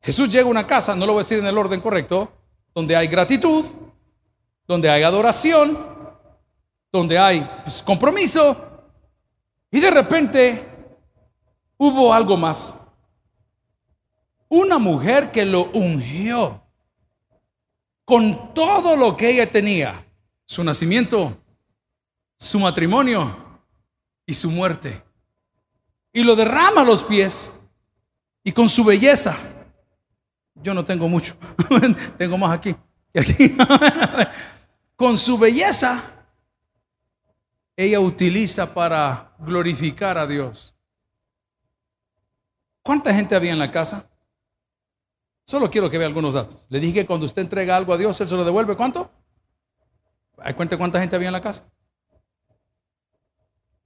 Jesús 0.00 0.30
llega 0.30 0.44
a 0.44 0.50
una 0.50 0.66
casa, 0.66 0.94
no 0.94 1.06
lo 1.06 1.12
voy 1.14 1.20
a 1.20 1.24
decir 1.24 1.38
en 1.38 1.46
el 1.46 1.58
orden 1.58 1.80
correcto, 1.80 2.30
donde 2.74 2.96
hay 2.96 3.08
gratitud, 3.08 3.64
donde 4.66 4.88
hay 4.88 5.02
adoración, 5.02 5.78
donde 6.92 7.18
hay 7.18 7.48
pues, 7.64 7.82
compromiso, 7.82 8.67
y 9.70 9.80
de 9.80 9.90
repente 9.90 10.66
hubo 11.76 12.12
algo 12.12 12.36
más. 12.36 12.74
Una 14.48 14.78
mujer 14.78 15.30
que 15.30 15.44
lo 15.44 15.70
ungió 15.72 16.62
con 18.04 18.54
todo 18.54 18.96
lo 18.96 19.16
que 19.16 19.30
ella 19.30 19.50
tenía, 19.50 20.06
su 20.46 20.64
nacimiento, 20.64 21.36
su 22.38 22.58
matrimonio 22.58 23.36
y 24.24 24.32
su 24.32 24.50
muerte 24.50 25.02
y 26.12 26.24
lo 26.24 26.34
derrama 26.34 26.80
a 26.80 26.84
los 26.84 27.04
pies 27.04 27.52
y 28.42 28.52
con 28.52 28.68
su 28.68 28.84
belleza. 28.84 29.36
Yo 30.54 30.74
no 30.74 30.84
tengo 30.84 31.08
mucho, 31.08 31.36
tengo 32.18 32.38
más 32.38 32.52
aquí 32.52 32.74
aquí. 33.14 33.56
con 34.96 35.16
su 35.16 35.38
belleza, 35.38 36.02
ella 37.78 38.00
utiliza 38.00 38.74
para 38.74 39.30
glorificar 39.38 40.18
a 40.18 40.26
Dios. 40.26 40.74
¿Cuánta 42.82 43.14
gente 43.14 43.36
había 43.36 43.52
en 43.52 43.58
la 43.60 43.70
casa? 43.70 44.10
Solo 45.44 45.70
quiero 45.70 45.88
que 45.88 45.96
vea 45.96 46.08
algunos 46.08 46.34
datos. 46.34 46.66
Le 46.70 46.80
dije 46.80 46.94
que 46.94 47.06
cuando 47.06 47.24
usted 47.24 47.42
entrega 47.42 47.76
algo 47.76 47.92
a 47.92 47.96
Dios, 47.96 48.20
Él 48.20 48.26
se 48.26 48.34
lo 48.34 48.44
devuelve. 48.44 48.76
¿Cuánto? 48.76 49.08
Cuente 50.56 50.76
cuánta 50.76 50.98
gente 50.98 51.14
había 51.14 51.28
en 51.28 51.34
la 51.34 51.40
casa. 51.40 51.70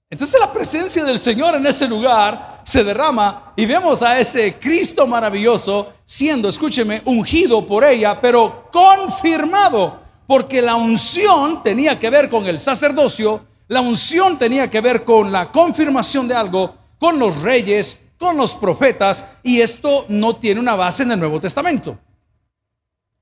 Entonces 0.09 0.39
la 0.39 0.51
presencia 0.51 1.03
del 1.03 1.19
Señor 1.19 1.53
en 1.53 1.67
ese 1.67 1.87
lugar 1.87 2.61
se 2.63 2.83
derrama 2.83 3.53
y 3.55 3.67
vemos 3.67 4.01
a 4.01 4.19
ese 4.19 4.57
Cristo 4.57 5.05
maravilloso 5.05 5.93
siendo, 6.03 6.49
escúcheme, 6.49 7.03
ungido 7.05 7.67
por 7.67 7.83
ella, 7.83 8.19
pero 8.19 8.71
confirmado, 8.71 10.01
porque 10.25 10.63
la 10.63 10.73
unción 10.73 11.61
tenía 11.61 11.99
que 11.99 12.09
ver 12.09 12.27
con 12.27 12.47
el 12.47 12.57
sacerdocio, 12.57 13.52
la 13.67 13.81
unción 13.81 14.37
tenía 14.37 14.69
que 14.69 14.81
ver 14.81 15.03
con 15.03 15.31
la 15.31 15.51
confirmación 15.51 16.27
de 16.27 16.35
algo, 16.35 16.75
con 16.99 17.19
los 17.19 17.41
reyes, 17.41 17.99
con 18.17 18.37
los 18.37 18.55
profetas, 18.55 19.25
y 19.43 19.61
esto 19.61 20.05
no 20.09 20.35
tiene 20.35 20.59
una 20.59 20.75
base 20.75 21.03
en 21.03 21.11
el 21.11 21.19
Nuevo 21.19 21.39
Testamento. 21.39 21.97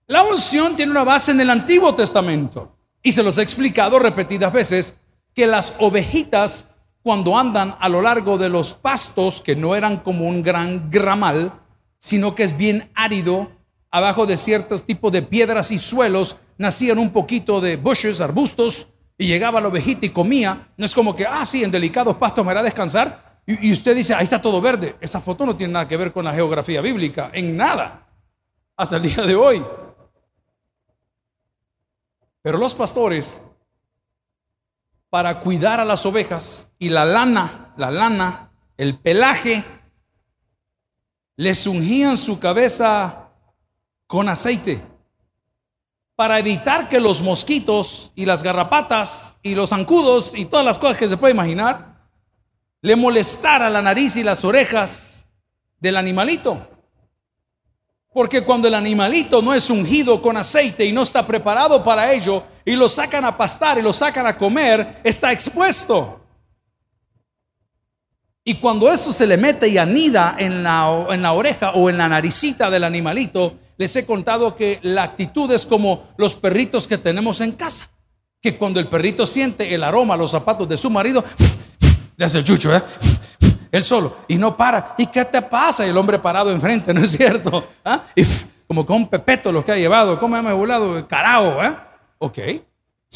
La 0.08 0.23
unción 0.23 0.75
tiene 0.75 0.91
una 0.91 1.04
base 1.04 1.32
en 1.32 1.41
el 1.41 1.49
Antiguo 1.49 1.95
Testamento. 1.95 2.75
Y 3.01 3.13
se 3.13 3.23
los 3.23 3.38
he 3.38 3.41
explicado 3.41 3.97
repetidas 3.97 4.54
veces 4.54 4.99
que 5.34 5.47
las 5.47 5.73
ovejitas 5.80 6.67
cuando 7.01 7.38
andan 7.38 7.75
a 7.80 7.89
lo 7.89 8.01
largo 8.01 8.38
de 8.38 8.49
los 8.49 8.73
pastos, 8.73 9.41
que 9.41 9.56
no 9.56 9.75
eran 9.75 9.97
como 9.97 10.27
un 10.27 10.43
gran 10.43 10.91
gramal, 10.91 11.54
sino 11.97 12.36
que 12.36 12.43
es 12.43 12.56
bien 12.56 12.91
árido, 12.93 13.49
abajo 13.89 14.25
de 14.25 14.38
ciertos 14.38 14.84
tipos 14.84 15.12
de 15.12 15.23
piedras 15.23 15.71
y 15.71 15.77
suelos, 15.77 16.36
nacían 16.58 16.99
un 16.99 17.12
poquito 17.12 17.60
de 17.60 17.77
bushes, 17.77 18.21
arbustos, 18.21 18.88
y 19.22 19.28
llegaba 19.28 19.62
la 19.62 19.68
ovejita 19.68 20.08
y 20.08 20.10
comía. 20.10 20.70
No 20.76 20.84
es 20.84 20.96
como 20.96 21.16
que, 21.16 21.28
ah, 21.28 21.46
sí, 21.46 21.64
en 21.64 21.70
delicados 21.70 22.18
pastos 22.18 22.44
me 22.44 22.50
hará 22.50 22.64
descansar. 22.64 23.40
Y, 23.46 23.68
y 23.70 23.72
usted 23.72 23.96
dice, 23.96 24.16
ahí 24.16 24.24
está 24.24 24.42
todo 24.42 24.60
verde. 24.60 24.96
Esa 25.00 25.22
foto 25.22 25.46
no 25.46 25.56
tiene 25.56 25.74
nada 25.74 25.88
que 25.88 25.96
ver 25.96 26.12
con 26.12 26.26
la 26.26 26.34
geografía 26.34 26.82
bíblica, 26.82 27.30
en 27.32 27.56
nada, 27.56 28.08
hasta 28.76 28.98
el 28.98 29.04
día 29.04 29.24
de 29.24 29.36
hoy. 29.36 29.64
Pero 32.42 32.58
los 32.58 32.74
pastores 32.74 33.40
para 35.12 35.40
cuidar 35.40 35.80
a 35.80 35.86
las 35.86 36.04
ovejas 36.08 36.74
y 36.80 36.90
la 36.90 37.06
lana, 37.06 37.76
la 37.78 37.92
lana, 37.92 38.52
el 38.76 38.98
pelaje, 38.98 39.64
les 41.36 41.68
ungían 41.68 42.18
su 42.18 42.40
cabeza 42.40 43.30
con 44.08 44.30
aceite 44.30 44.82
para 46.22 46.38
evitar 46.38 46.88
que 46.88 47.00
los 47.00 47.20
mosquitos 47.20 48.12
y 48.14 48.28
las 48.28 48.44
garrapatas 48.44 49.34
y 49.42 49.56
los 49.56 49.72
zancudos 49.72 50.34
y 50.36 50.46
todas 50.46 50.64
las 50.64 50.78
cosas 50.78 50.96
que 50.96 51.10
se 51.10 51.18
puede 51.18 51.34
imaginar 51.34 51.96
le 52.80 52.96
molestara 52.96 53.72
la 53.72 53.82
nariz 53.82 54.16
y 54.18 54.22
las 54.22 54.46
orejas 54.46 55.26
del 55.80 55.98
animalito. 55.98 56.70
Porque 58.14 58.46
cuando 58.46 58.68
el 58.68 58.76
animalito 58.76 59.42
no 59.42 59.52
es 59.52 59.68
ungido 59.72 60.22
con 60.22 60.38
aceite 60.38 60.86
y 60.86 60.92
no 60.92 61.02
está 61.02 61.26
preparado 61.26 61.84
para 61.84 62.14
ello, 62.14 62.44
y 62.64 62.76
lo 62.76 62.88
sacan 62.88 63.26
a 63.26 63.36
pastar 63.36 63.80
y 63.80 63.82
lo 63.82 63.92
sacan 63.92 64.28
a 64.28 64.38
comer, 64.38 65.02
está 65.04 65.32
expuesto. 65.32 66.24
Y 68.44 68.60
cuando 68.60 68.92
eso 68.92 69.12
se 69.12 69.26
le 69.26 69.38
mete 69.38 69.68
y 69.70 69.80
anida 69.80 70.36
en 70.38 70.62
la, 70.62 71.08
en 71.10 71.24
la 71.24 71.34
oreja 71.34 71.72
o 71.72 71.90
en 71.90 71.98
la 71.98 72.08
naricita 72.08 72.70
del 72.70 72.84
animalito, 72.84 73.56
les 73.82 73.96
he 73.96 74.06
contado 74.06 74.56
que 74.56 74.80
la 74.84 75.02
actitud 75.02 75.52
es 75.52 75.65
como 75.65 76.04
los 76.15 76.36
perritos 76.36 76.86
que 76.88 77.00
tenemos 77.00 77.41
en 77.41 77.54
casa. 77.54 77.89
Que 78.39 78.56
cuando 78.56 78.80
el 78.80 78.88
perrito 78.88 79.26
siente 79.26 79.74
el 79.74 79.84
aroma 79.84 80.15
los 80.15 80.30
zapatos 80.30 80.70
de 80.70 80.78
su 80.78 80.91
marido, 80.91 81.24
le 82.15 82.24
hace 82.24 82.38
el 82.38 82.44
chucho, 82.44 82.76
¿eh? 82.76 82.84
él 83.72 83.84
solo, 83.84 84.17
y 84.28 84.36
no 84.36 84.56
para. 84.56 84.94
¿Y 85.00 85.08
qué 85.08 85.26
te 85.26 85.41
pasa? 85.41 85.84
Y 85.84 85.89
el 85.89 85.98
hombre 85.98 86.20
parado 86.20 86.52
enfrente, 86.52 86.94
¿no 86.94 87.02
es 87.02 87.10
cierto? 87.10 87.70
¿Ah? 87.84 88.04
Como 88.67 88.86
con 88.86 88.98
un 88.98 89.08
pepeto 89.10 89.52
lo 89.52 89.65
que 89.65 89.72
ha 89.72 89.78
llevado, 89.78 90.20
¿cómo 90.20 90.36
llama 90.36 90.54
volado? 90.54 91.08
Carao, 91.08 91.63
¿eh? 91.63 91.76
Ok. 92.20 92.38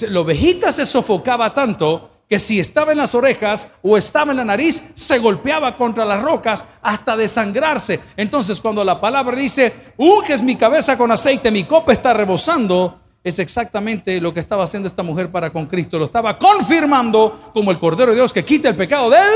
La 0.09 0.19
ovejita 0.19 0.71
se 0.71 0.83
sofocaba 0.83 1.53
tanto 1.53 2.09
que 2.27 2.39
si 2.39 2.59
estaba 2.59 2.91
en 2.91 2.97
las 2.97 3.13
orejas 3.13 3.71
o 3.83 3.97
estaba 3.97 4.31
en 4.31 4.37
la 4.37 4.45
nariz, 4.45 4.91
se 4.95 5.19
golpeaba 5.19 5.75
contra 5.75 6.05
las 6.05 6.21
rocas 6.21 6.65
hasta 6.81 7.15
desangrarse. 7.15 7.99
Entonces, 8.17 8.59
cuando 8.59 8.83
la 8.83 8.99
palabra 8.99 9.35
dice, 9.35 9.73
unges 9.97 10.41
mi 10.41 10.55
cabeza 10.55 10.97
con 10.97 11.11
aceite, 11.11 11.51
mi 11.51 11.65
copa 11.65 11.93
está 11.93 12.13
rebosando, 12.13 12.99
es 13.23 13.39
exactamente 13.39 14.19
lo 14.19 14.33
que 14.33 14.39
estaba 14.39 14.63
haciendo 14.63 14.87
esta 14.87 15.03
mujer 15.03 15.31
para 15.31 15.51
con 15.51 15.65
Cristo. 15.65 15.97
Lo 15.97 16.05
estaba 16.05 16.37
confirmando 16.37 17.51
como 17.53 17.71
el 17.71 17.79
Cordero 17.79 18.11
de 18.11 18.17
Dios 18.17 18.33
que 18.33 18.45
quita 18.45 18.69
el 18.69 18.75
pecado 18.75 19.09
del 19.09 19.29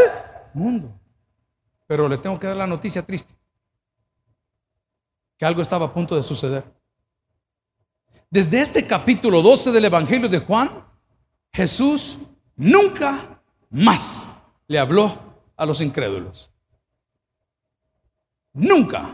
mundo. 0.53 0.99
Pero 1.87 2.07
le 2.07 2.17
tengo 2.17 2.39
que 2.39 2.47
dar 2.47 2.57
la 2.57 2.67
noticia 2.67 3.01
triste. 3.03 3.33
Que 5.37 5.45
algo 5.45 5.61
estaba 5.61 5.87
a 5.87 5.93
punto 5.93 6.15
de 6.15 6.21
suceder. 6.21 6.63
Desde 8.29 8.61
este 8.61 8.85
capítulo 8.85 9.41
12 9.41 9.71
del 9.71 9.85
Evangelio 9.85 10.29
de 10.29 10.37
Juan, 10.37 10.85
Jesús 11.51 12.19
nunca 12.59 13.41
más 13.71 14.27
le 14.67 14.77
habló 14.77 15.17
a 15.55 15.65
los 15.65 15.81
incrédulos. 15.81 16.51
Nunca. 18.53 19.09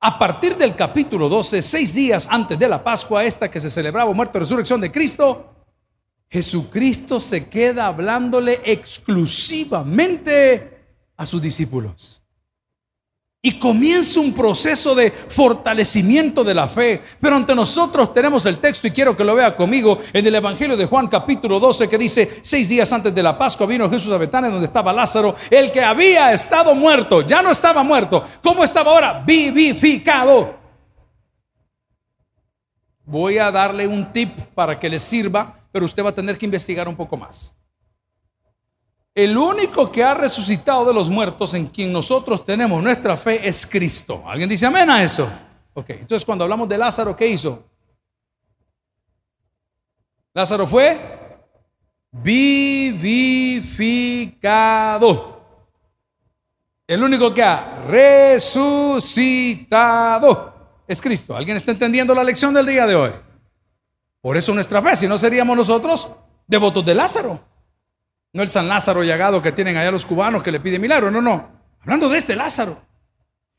A 0.00 0.18
partir 0.18 0.56
del 0.56 0.74
capítulo 0.74 1.28
12, 1.28 1.62
seis 1.62 1.94
días 1.94 2.26
antes 2.28 2.58
de 2.58 2.68
la 2.68 2.82
Pascua, 2.82 3.24
esta 3.24 3.48
que 3.50 3.60
se 3.60 3.70
celebraba 3.70 4.12
muerte 4.12 4.38
y 4.38 4.40
resurrección 4.40 4.80
de 4.80 4.90
Cristo, 4.90 5.50
Jesucristo 6.28 7.20
se 7.20 7.48
queda 7.48 7.86
hablándole 7.86 8.60
exclusivamente 8.64 10.80
a 11.16 11.26
sus 11.26 11.42
discípulos. 11.42 12.21
Y 13.44 13.58
comienza 13.58 14.20
un 14.20 14.32
proceso 14.32 14.94
de 14.94 15.10
fortalecimiento 15.10 16.44
de 16.44 16.54
la 16.54 16.68
fe. 16.68 17.02
Pero 17.20 17.34
ante 17.34 17.56
nosotros 17.56 18.14
tenemos 18.14 18.46
el 18.46 18.58
texto 18.58 18.86
y 18.86 18.92
quiero 18.92 19.16
que 19.16 19.24
lo 19.24 19.34
vea 19.34 19.56
conmigo 19.56 19.98
en 20.12 20.24
el 20.24 20.36
Evangelio 20.36 20.76
de 20.76 20.86
Juan 20.86 21.08
capítulo 21.08 21.58
12 21.58 21.88
que 21.88 21.98
dice, 21.98 22.40
seis 22.42 22.68
días 22.68 22.92
antes 22.92 23.12
de 23.12 23.20
la 23.20 23.36
Pascua 23.36 23.66
vino 23.66 23.90
Jesús 23.90 24.12
a 24.12 24.16
Betania 24.18 24.48
donde 24.48 24.66
estaba 24.66 24.92
Lázaro, 24.92 25.34
el 25.50 25.72
que 25.72 25.82
había 25.82 26.32
estado 26.32 26.72
muerto, 26.76 27.22
ya 27.22 27.42
no 27.42 27.50
estaba 27.50 27.82
muerto. 27.82 28.24
¿Cómo 28.40 28.62
estaba 28.62 28.92
ahora? 28.92 29.24
Vivificado. 29.26 30.54
Voy 33.04 33.38
a 33.38 33.50
darle 33.50 33.88
un 33.88 34.12
tip 34.12 34.38
para 34.54 34.78
que 34.78 34.88
le 34.88 35.00
sirva, 35.00 35.66
pero 35.72 35.84
usted 35.84 36.04
va 36.04 36.10
a 36.10 36.14
tener 36.14 36.38
que 36.38 36.46
investigar 36.46 36.86
un 36.86 36.94
poco 36.94 37.16
más. 37.16 37.52
El 39.14 39.36
único 39.36 39.92
que 39.92 40.02
ha 40.02 40.14
resucitado 40.14 40.86
de 40.86 40.94
los 40.94 41.10
muertos 41.10 41.52
en 41.52 41.66
quien 41.66 41.92
nosotros 41.92 42.44
tenemos 42.44 42.82
nuestra 42.82 43.16
fe 43.16 43.46
es 43.46 43.66
Cristo. 43.66 44.22
¿Alguien 44.26 44.48
dice 44.48 44.64
amén 44.64 44.88
a 44.88 45.02
eso? 45.02 45.30
Ok, 45.74 45.90
entonces 45.90 46.24
cuando 46.24 46.44
hablamos 46.44 46.66
de 46.68 46.78
Lázaro, 46.78 47.14
¿qué 47.14 47.26
hizo? 47.26 47.62
Lázaro 50.32 50.66
fue 50.66 51.20
vivificado. 52.10 53.52
El 56.86 57.02
único 57.02 57.34
que 57.34 57.42
ha 57.42 57.84
resucitado 57.86 58.62
es 60.86 61.02
Cristo. 61.02 61.36
¿Alguien 61.36 61.58
está 61.58 61.72
entendiendo 61.72 62.14
la 62.14 62.24
lección 62.24 62.54
del 62.54 62.64
día 62.66 62.86
de 62.86 62.94
hoy? 62.94 63.12
Por 64.22 64.38
eso 64.38 64.54
nuestra 64.54 64.80
fe, 64.80 64.96
si 64.96 65.06
no 65.06 65.18
seríamos 65.18 65.54
nosotros 65.56 66.08
devotos 66.46 66.84
de 66.84 66.94
Lázaro. 66.94 67.51
No 68.34 68.42
el 68.42 68.48
San 68.48 68.66
Lázaro 68.66 69.04
llagado 69.04 69.42
que 69.42 69.52
tienen 69.52 69.76
allá 69.76 69.90
los 69.90 70.06
cubanos 70.06 70.42
que 70.42 70.50
le 70.50 70.58
pide 70.58 70.78
milagro, 70.78 71.10
no, 71.10 71.20
no. 71.20 71.50
Hablando 71.82 72.08
de 72.08 72.16
este 72.16 72.34
Lázaro. 72.34 72.80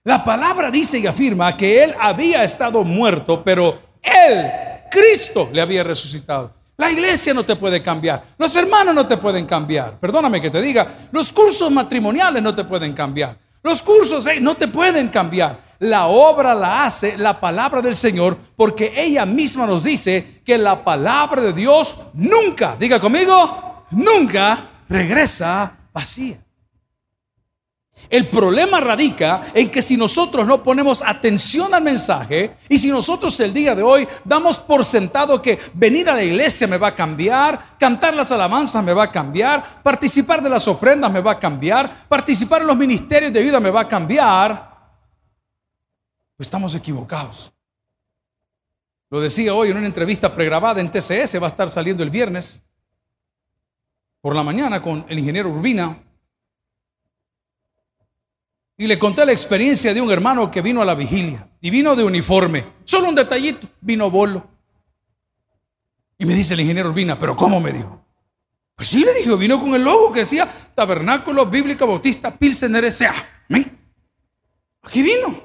La 0.03 0.23
palabra 0.23 0.71
dice 0.71 0.97
y 0.97 1.05
afirma 1.05 1.55
que 1.55 1.83
él 1.83 1.95
había 1.99 2.43
estado 2.43 2.83
muerto, 2.83 3.43
pero 3.43 3.79
él, 4.01 4.51
Cristo, 4.89 5.47
le 5.53 5.61
había 5.61 5.83
resucitado. 5.83 6.51
La 6.75 6.91
iglesia 6.91 7.35
no 7.35 7.43
te 7.43 7.55
puede 7.55 7.83
cambiar. 7.83 8.23
Los 8.37 8.55
hermanos 8.55 8.95
no 8.95 9.07
te 9.07 9.17
pueden 9.17 9.45
cambiar. 9.45 9.99
Perdóname 9.99 10.41
que 10.41 10.49
te 10.49 10.59
diga, 10.59 11.07
los 11.11 11.31
cursos 11.31 11.71
matrimoniales 11.71 12.41
no 12.41 12.55
te 12.55 12.63
pueden 12.63 12.93
cambiar. 12.93 13.37
Los 13.61 13.83
cursos 13.83 14.27
no 14.41 14.57
te 14.57 14.67
pueden 14.67 15.09
cambiar. 15.09 15.59
La 15.79 16.07
obra 16.07 16.55
la 16.55 16.85
hace 16.85 17.15
la 17.17 17.39
palabra 17.39 17.79
del 17.81 17.95
Señor 17.95 18.35
porque 18.55 18.91
ella 18.95 19.25
misma 19.25 19.67
nos 19.67 19.83
dice 19.83 20.41
que 20.43 20.57
la 20.57 20.83
palabra 20.83 21.43
de 21.43 21.53
Dios 21.53 21.95
nunca, 22.13 22.75
diga 22.77 22.99
conmigo, 22.99 23.72
nunca 23.93 24.69
regresa 24.89 25.77
vacía. 25.93 26.43
El 28.09 28.29
problema 28.29 28.79
radica 28.79 29.43
en 29.53 29.69
que 29.69 29.81
si 29.81 29.97
nosotros 29.97 30.45
no 30.45 30.61
ponemos 30.61 31.01
atención 31.01 31.73
al 31.73 31.83
mensaje 31.83 32.55
y 32.69 32.77
si 32.77 32.89
nosotros 32.89 33.39
el 33.39 33.53
día 33.53 33.73
de 33.75 33.81
hoy 33.81 34.07
damos 34.23 34.59
por 34.59 34.83
sentado 34.83 35.41
que 35.41 35.57
venir 35.73 36.09
a 36.09 36.15
la 36.15 36.23
iglesia 36.23 36.67
me 36.67 36.77
va 36.77 36.89
a 36.89 36.95
cambiar, 36.95 37.77
cantar 37.79 38.13
las 38.13 38.31
alabanzas 38.31 38.83
me 38.83 38.93
va 38.93 39.03
a 39.03 39.11
cambiar, 39.11 39.81
participar 39.81 40.43
de 40.43 40.49
las 40.49 40.67
ofrendas 40.67 41.11
me 41.11 41.21
va 41.21 41.31
a 41.31 41.39
cambiar, 41.39 42.07
participar 42.07 42.61
en 42.61 42.67
los 42.67 42.77
ministerios 42.77 43.31
de 43.31 43.39
ayuda 43.39 43.59
me 43.59 43.71
va 43.71 43.81
a 43.81 43.87
cambiar, 43.87 44.73
pues 46.35 46.47
estamos 46.47 46.75
equivocados. 46.75 47.53
Lo 49.09 49.21
decía 49.21 49.53
hoy 49.53 49.69
en 49.69 49.77
una 49.77 49.87
entrevista 49.87 50.33
pregrabada 50.33 50.81
en 50.81 50.91
TCS, 50.91 51.41
va 51.41 51.47
a 51.47 51.49
estar 51.49 51.69
saliendo 51.69 52.03
el 52.03 52.09
viernes 52.09 52.63
por 54.23 54.37
la 54.37 54.41
mañana 54.41 54.81
con 54.81 55.05
el 55.09 55.19
ingeniero 55.19 55.49
Urbina 55.49 56.01
y 58.77 58.87
le 58.87 58.97
conté 58.97 59.25
la 59.25 59.33
experiencia 59.33 59.93
de 59.93 59.99
un 59.99 60.09
hermano 60.09 60.49
que 60.49 60.61
vino 60.61 60.81
a 60.81 60.85
la 60.85 60.95
vigilia 60.95 61.49
y 61.59 61.69
vino 61.69 61.93
de 61.93 62.05
uniforme. 62.05 62.65
Solo 62.85 63.09
un 63.09 63.15
detallito, 63.15 63.67
vino 63.81 64.09
bolo. 64.09 64.47
Y 66.17 66.25
me 66.25 66.35
dice 66.35 66.53
el 66.53 66.61
ingeniero 66.61 66.87
Urbina, 66.87 67.19
¿pero 67.19 67.35
cómo 67.35 67.59
me 67.59 67.73
dijo? 67.73 68.01
Pues 68.75 68.87
sí, 68.87 69.03
le 69.03 69.13
dije, 69.13 69.35
vino 69.35 69.59
con 69.59 69.75
el 69.75 69.83
logo 69.83 70.13
que 70.13 70.21
decía 70.21 70.49
Tabernáculo 70.73 71.47
Bíblico 71.47 71.85
Bautista 71.85 72.33
Pilsener 72.33 72.85
S.A. 72.85 73.13
Aquí 74.83 75.01
vino. 75.01 75.37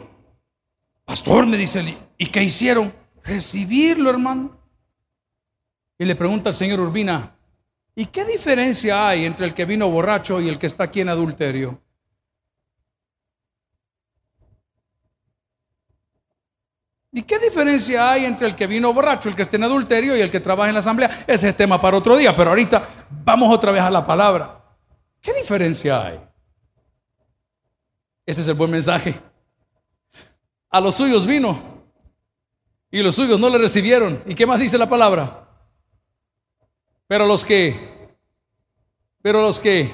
Pastor, 1.04 1.46
me 1.46 1.56
dice 1.56 1.98
¿y 2.16 2.26
qué 2.28 2.44
hicieron? 2.44 2.94
Recibirlo, 3.24 4.08
hermano. 4.08 4.56
Y 5.98 6.04
le 6.04 6.14
pregunta 6.14 6.50
al 6.50 6.54
señor 6.54 6.78
Urbina, 6.78 7.37
¿Y 7.98 8.06
qué 8.06 8.24
diferencia 8.24 9.08
hay 9.08 9.24
entre 9.24 9.44
el 9.44 9.52
que 9.52 9.64
vino 9.64 9.90
borracho 9.90 10.40
y 10.40 10.48
el 10.48 10.56
que 10.56 10.68
está 10.68 10.84
aquí 10.84 11.00
en 11.00 11.08
adulterio? 11.08 11.82
¿Y 17.10 17.22
qué 17.22 17.40
diferencia 17.40 18.12
hay 18.12 18.24
entre 18.24 18.46
el 18.46 18.54
que 18.54 18.68
vino 18.68 18.92
borracho, 18.92 19.28
el 19.28 19.34
que 19.34 19.42
está 19.42 19.56
en 19.56 19.64
adulterio 19.64 20.16
y 20.16 20.20
el 20.20 20.30
que 20.30 20.38
trabaja 20.38 20.68
en 20.68 20.74
la 20.74 20.78
asamblea? 20.78 21.24
Ese 21.26 21.48
es 21.48 21.56
tema 21.56 21.80
para 21.80 21.96
otro 21.96 22.16
día, 22.16 22.32
pero 22.36 22.50
ahorita 22.50 22.86
vamos 23.24 23.52
otra 23.52 23.72
vez 23.72 23.82
a 23.82 23.90
la 23.90 24.06
palabra. 24.06 24.62
¿Qué 25.20 25.32
diferencia 25.32 26.00
hay? 26.00 26.20
Ese 28.24 28.42
es 28.42 28.46
el 28.46 28.54
buen 28.54 28.70
mensaje. 28.70 29.20
A 30.70 30.80
los 30.80 30.94
suyos 30.94 31.26
vino 31.26 31.60
y 32.92 33.02
los 33.02 33.16
suyos 33.16 33.40
no 33.40 33.48
le 33.48 33.58
recibieron. 33.58 34.22
¿Y 34.24 34.36
qué 34.36 34.46
más 34.46 34.60
dice 34.60 34.78
la 34.78 34.88
palabra? 34.88 35.47
Pero 37.08 37.26
los 37.26 37.44
que, 37.44 38.16
pero 39.22 39.40
los 39.40 39.58
que, 39.58 39.90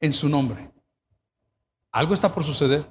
en 0.00 0.12
su 0.12 0.28
nombre, 0.28 0.70
algo 1.92 2.12
está 2.12 2.34
por 2.34 2.42
suceder. 2.42 2.84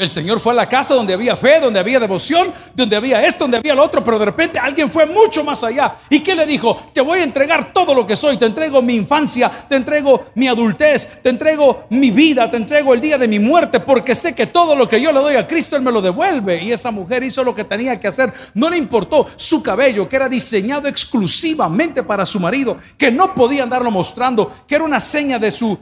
El 0.00 0.08
Señor 0.08 0.40
fue 0.40 0.52
a 0.52 0.56
la 0.56 0.66
casa 0.66 0.94
donde 0.94 1.12
había 1.12 1.36
fe, 1.36 1.60
donde 1.60 1.78
había 1.78 2.00
devoción, 2.00 2.54
donde 2.74 2.96
había 2.96 3.22
esto, 3.26 3.44
donde 3.44 3.58
había 3.58 3.74
lo 3.74 3.84
otro, 3.84 4.02
pero 4.02 4.18
de 4.18 4.24
repente 4.24 4.58
alguien 4.58 4.90
fue 4.90 5.04
mucho 5.04 5.44
más 5.44 5.62
allá. 5.62 5.96
¿Y 6.08 6.20
qué 6.20 6.34
le 6.34 6.46
dijo? 6.46 6.84
Te 6.94 7.02
voy 7.02 7.18
a 7.18 7.22
entregar 7.22 7.70
todo 7.74 7.92
lo 7.92 8.06
que 8.06 8.16
soy, 8.16 8.38
te 8.38 8.46
entrego 8.46 8.80
mi 8.80 8.96
infancia, 8.96 9.50
te 9.68 9.76
entrego 9.76 10.28
mi 10.36 10.48
adultez, 10.48 11.20
te 11.22 11.28
entrego 11.28 11.84
mi 11.90 12.10
vida, 12.10 12.50
te 12.50 12.56
entrego 12.56 12.94
el 12.94 13.00
día 13.02 13.18
de 13.18 13.28
mi 13.28 13.38
muerte, 13.38 13.80
porque 13.80 14.14
sé 14.14 14.34
que 14.34 14.46
todo 14.46 14.74
lo 14.74 14.88
que 14.88 15.02
yo 15.02 15.12
le 15.12 15.20
doy 15.20 15.36
a 15.36 15.46
Cristo, 15.46 15.76
Él 15.76 15.82
me 15.82 15.92
lo 15.92 16.00
devuelve. 16.00 16.64
Y 16.64 16.72
esa 16.72 16.90
mujer 16.90 17.22
hizo 17.22 17.44
lo 17.44 17.54
que 17.54 17.64
tenía 17.64 18.00
que 18.00 18.08
hacer. 18.08 18.32
No 18.54 18.70
le 18.70 18.78
importó 18.78 19.26
su 19.36 19.62
cabello, 19.62 20.08
que 20.08 20.16
era 20.16 20.30
diseñado 20.30 20.88
exclusivamente 20.88 22.02
para 22.02 22.24
su 22.24 22.40
marido, 22.40 22.78
que 22.96 23.12
no 23.12 23.34
podía 23.34 23.64
andarlo 23.64 23.90
mostrando, 23.90 24.50
que 24.66 24.76
era 24.76 24.84
una 24.84 24.98
seña 24.98 25.38
de 25.38 25.50
su 25.50 25.78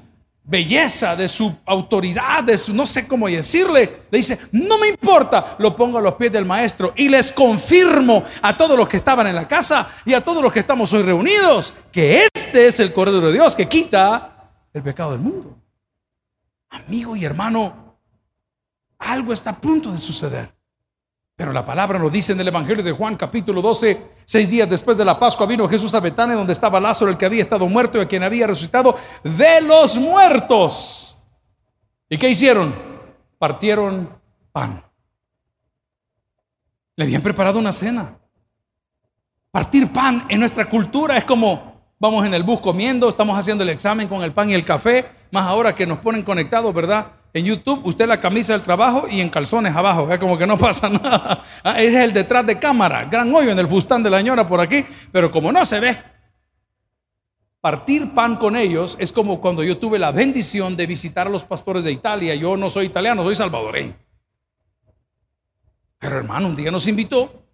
belleza, 0.48 1.14
de 1.14 1.28
su 1.28 1.54
autoridad, 1.66 2.42
de 2.42 2.56
su 2.56 2.72
no 2.72 2.87
sé 2.87 3.06
cómo 3.06 3.28
decirle. 3.28 4.04
Le 4.11 4.18
dice, 4.18 4.38
no 4.52 4.78
me 4.78 4.88
importa, 4.88 5.56
lo 5.58 5.76
pongo 5.76 5.98
a 5.98 6.00
los 6.00 6.14
pies 6.14 6.32
del 6.32 6.46
maestro 6.46 6.94
y 6.96 7.08
les 7.08 7.30
confirmo 7.30 8.24
a 8.40 8.56
todos 8.56 8.76
los 8.76 8.88
que 8.88 8.96
estaban 8.96 9.26
en 9.26 9.37
la 9.37 9.46
casa 9.46 9.88
y 10.06 10.14
a 10.14 10.24
todos 10.24 10.42
los 10.42 10.52
que 10.52 10.61
estamos 10.61 10.92
hoy 10.94 11.02
reunidos 11.02 11.74
que 11.92 12.24
este 12.24 12.66
es 12.66 12.80
el 12.80 12.92
Cordero 12.92 13.26
de 13.26 13.34
Dios 13.34 13.54
que 13.54 13.68
quita 13.68 14.52
el 14.72 14.82
pecado 14.82 15.12
del 15.12 15.20
mundo. 15.20 15.58
Amigo 16.70 17.14
y 17.14 17.24
hermano, 17.24 17.98
algo 18.98 19.32
está 19.32 19.50
a 19.50 19.61
punto 19.61 19.92
de 19.92 19.98
suceder. 19.98 20.58
Pero 21.38 21.53
la 21.53 21.64
palabra 21.64 22.01
lo 22.01 22.11
dice 22.11 22.33
en 22.33 22.40
el 22.40 22.48
Evangelio 22.48 22.83
de 22.83 22.90
Juan 22.90 23.14
capítulo 23.14 23.62
12, 23.62 24.07
seis 24.24 24.51
días 24.51 24.68
después 24.68 24.96
de 24.98 25.05
la 25.05 25.16
Pascua 25.16 25.46
vino 25.46 25.68
Jesús 25.68 25.94
a 25.94 26.01
Betania 26.01 26.35
donde 26.35 26.53
estaba 26.53 26.81
Lázaro 26.81 27.12
el 27.12 27.16
que 27.16 27.27
había 27.27 27.44
estado 27.44 27.68
muerto 27.68 27.96
y 27.96 28.01
a 28.01 28.09
quien 28.09 28.24
había 28.24 28.48
resucitado 28.48 28.96
de 29.22 29.61
los 29.61 29.96
muertos. 29.98 31.16
¿Y 32.09 32.18
qué 32.18 32.29
hicieron? 32.29 32.74
Partieron 33.38 34.11
pan. 34.51 34.83
Le 36.96 37.05
habían 37.05 37.22
preparado 37.22 37.61
una 37.61 37.72
cena. 37.72 38.18
Partir 39.53 39.92
pan 39.92 40.27
en 40.29 40.40
nuestra 40.40 40.68
cultura 40.68 41.16
es 41.18 41.24
como 41.24 41.94
vamos 42.01 42.27
en 42.27 42.35
el 42.35 42.42
bus 42.42 42.61
comiendo, 42.61 43.09
estamos 43.09 43.38
haciendo 43.38 43.62
el 43.62 43.70
examen 43.70 44.09
con 44.09 44.24
el 44.24 44.33
pan 44.33 44.51
y 44.51 44.55
el 44.55 44.64
café, 44.64 45.09
más 45.31 45.46
ahora 45.46 45.72
que 45.72 45.87
nos 45.87 45.98
ponen 45.98 46.24
conectados, 46.24 46.74
¿verdad? 46.74 47.12
En 47.33 47.45
YouTube, 47.45 47.85
usted 47.85 48.07
la 48.07 48.21
camisa 48.21 48.55
del 48.55 48.62
trabajo 48.62 49.07
y 49.09 49.21
en 49.21 49.29
calzones 49.29 49.75
abajo, 49.77 50.11
es 50.11 50.19
como 50.19 50.38
que 50.38 50.47
no 50.47 50.57
pasa 50.59 50.88
nada. 50.88 51.45
Ah, 51.62 51.81
es 51.81 51.95
el 51.95 52.12
detrás 52.12 52.47
de 52.47 52.59
cámara, 52.59 53.05
gran 53.05 53.35
hoyo 53.35 53.51
en 53.51 53.59
el 53.59 53.69
fustán 53.69 54.03
de 54.03 54.11
la 54.11 54.19
señora 54.19 54.47
por 54.47 54.61
aquí, 54.61 54.85
pero 55.12 55.31
como 55.31 55.53
no 55.53 55.64
se 55.64 55.79
ve, 55.81 55.99
partir 57.61 58.14
pan 58.14 58.37
con 58.37 58.57
ellos 58.57 58.97
es 58.99 59.12
como 59.12 59.41
cuando 59.41 59.62
yo 59.62 59.79
tuve 59.79 59.99
la 59.99 60.12
bendición 60.12 60.77
de 60.77 60.87
visitar 60.87 61.27
a 61.27 61.31
los 61.31 61.45
pastores 61.45 61.85
de 61.85 61.93
Italia. 61.93 62.35
Yo 62.35 62.57
no 62.57 62.71
soy 62.71 62.87
italiano, 62.87 63.23
soy 63.23 63.37
salvadoreño. 63.37 63.97
Pero 65.99 66.17
hermano, 66.17 66.47
un 66.47 66.57
día 66.57 66.71
nos 66.71 66.87
invitó 66.87 67.45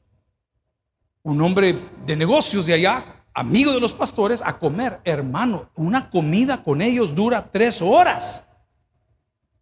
un 1.23 1.41
hombre 1.41 1.79
de 2.07 2.15
negocios 2.15 2.67
de 2.67 2.75
allá, 2.75 3.25
amigo 3.33 3.73
de 3.73 3.81
los 3.81 3.95
pastores, 3.95 4.43
a 4.45 4.59
comer. 4.59 5.01
Hermano, 5.05 5.71
una 5.75 6.11
comida 6.11 6.63
con 6.63 6.83
ellos 6.83 7.15
dura 7.15 7.51
tres 7.51 7.81
horas. 7.81 8.44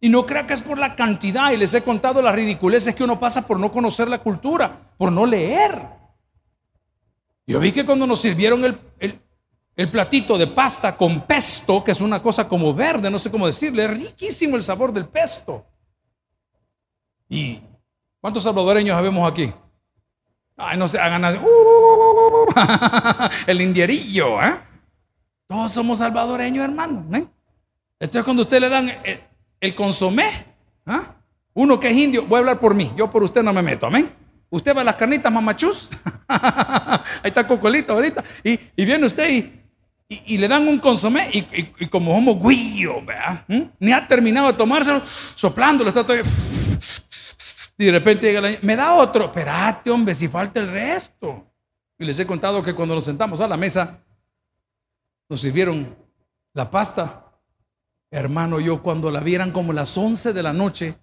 Y 0.03 0.09
no 0.09 0.25
crea 0.25 0.45
que 0.45 0.51
es 0.51 0.59
por 0.59 0.77
la 0.77 0.97
cantidad. 0.97 1.51
Y 1.51 1.55
les 1.55 1.73
he 1.73 1.81
contado 1.81 2.21
las 2.21 2.35
ridiculeces 2.35 2.93
que 2.93 3.05
uno 3.05 3.21
pasa 3.21 3.47
por 3.47 3.57
no 3.57 3.71
conocer 3.71 4.09
la 4.09 4.17
cultura, 4.17 4.91
por 4.97 5.09
no 5.09 5.25
leer. 5.25 5.81
Yo 7.47 7.57
vi 7.57 7.71
que 7.71 7.85
cuando 7.85 8.05
nos 8.05 8.19
sirvieron 8.19 8.65
el, 8.65 9.21
el, 9.77 9.89
platito 9.89 10.37
de 10.37 10.47
pasta 10.47 10.97
con 10.97 11.21
pesto, 11.21 11.81
que 11.85 11.91
es 11.91 12.01
una 12.01 12.21
cosa 12.21 12.49
como 12.49 12.73
verde, 12.73 13.09
no 13.09 13.17
sé 13.17 13.31
cómo 13.31 13.47
decirle, 13.47 13.85
es 13.85 13.91
riquísimo 13.91 14.57
el 14.57 14.61
sabor 14.61 14.91
del 14.91 15.05
pesto. 15.05 15.65
¿Y 17.29 17.61
cuántos 18.19 18.43
salvadoreños 18.43 18.97
habemos 18.97 19.31
aquí? 19.31 19.53
Ay, 20.57 20.77
no 20.77 20.89
sé, 20.89 20.99
hagan 20.99 21.23
así. 21.23 21.37
el 23.47 23.61
indierillo, 23.61 24.43
¿eh? 24.43 24.59
Todos 25.47 25.71
somos 25.71 25.99
salvadoreños, 25.99 26.65
hermano. 26.65 27.05
¿eh? 27.17 27.25
Cuando 28.21 28.41
usted 28.41 28.59
le 28.59 28.67
dan 28.67 28.89
eh, 28.89 29.29
el 29.63 29.73
consomé. 29.73 30.29
¿ah? 30.85 31.15
Uno 31.53 31.79
que 31.79 31.87
es 31.87 31.95
indio, 31.95 32.25
voy 32.25 32.35
a 32.35 32.39
hablar 32.39 32.59
por 32.59 32.75
mí, 32.75 32.91
yo 32.97 33.09
por 33.09 33.23
usted 33.23 33.41
no 33.41 33.53
me 33.53 33.61
meto, 33.61 33.85
amén. 33.85 34.11
Usted 34.49 34.75
va 34.75 34.81
a 34.81 34.83
las 34.83 34.95
carnitas 34.95 35.31
mamachus, 35.31 35.89
ahí 36.27 36.99
está 37.23 37.47
Cocolita 37.47 37.93
ahorita, 37.93 38.23
y, 38.43 38.59
viene 38.83 39.05
usted 39.05 39.51
y, 40.09 40.37
le 40.37 40.47
dan 40.47 40.67
un 40.67 40.79
consomé 40.79 41.29
y, 41.31 41.87
como 41.87 42.15
homo 42.15 42.37
guillo, 42.37 42.95
¿Mm? 43.47 43.61
ni 43.79 43.93
ha 43.93 44.05
terminado 44.05 44.47
de 44.47 44.53
tomárselo, 44.53 45.01
soplándolo, 45.05 45.89
está 45.89 46.03
todavía... 46.05 46.29
Y 47.75 47.85
de 47.85 47.91
repente 47.91 48.27
llega 48.27 48.41
la 48.41 48.57
me 48.61 48.75
da 48.75 48.93
otro, 48.93 49.25
espérate 49.25 49.89
hombre, 49.89 50.13
si 50.13 50.27
falta 50.27 50.59
el 50.59 50.67
resto. 50.67 51.47
Y 51.97 52.05
les 52.05 52.19
he 52.19 52.27
contado 52.27 52.61
que 52.61 52.75
cuando 52.75 52.93
nos 52.93 53.05
sentamos 53.05 53.41
a 53.41 53.47
la 53.47 53.57
mesa, 53.57 53.99
nos 55.27 55.41
sirvieron 55.41 55.95
la 56.53 56.69
pasta 56.69 57.22
Hermano, 58.13 58.59
yo 58.59 58.83
cuando 58.83 59.09
la 59.09 59.21
vieran 59.21 59.49
como 59.49 59.73
las 59.73 59.97
11 59.97 60.33
de 60.33 60.43
la 60.43 60.53
noche, 60.53 60.95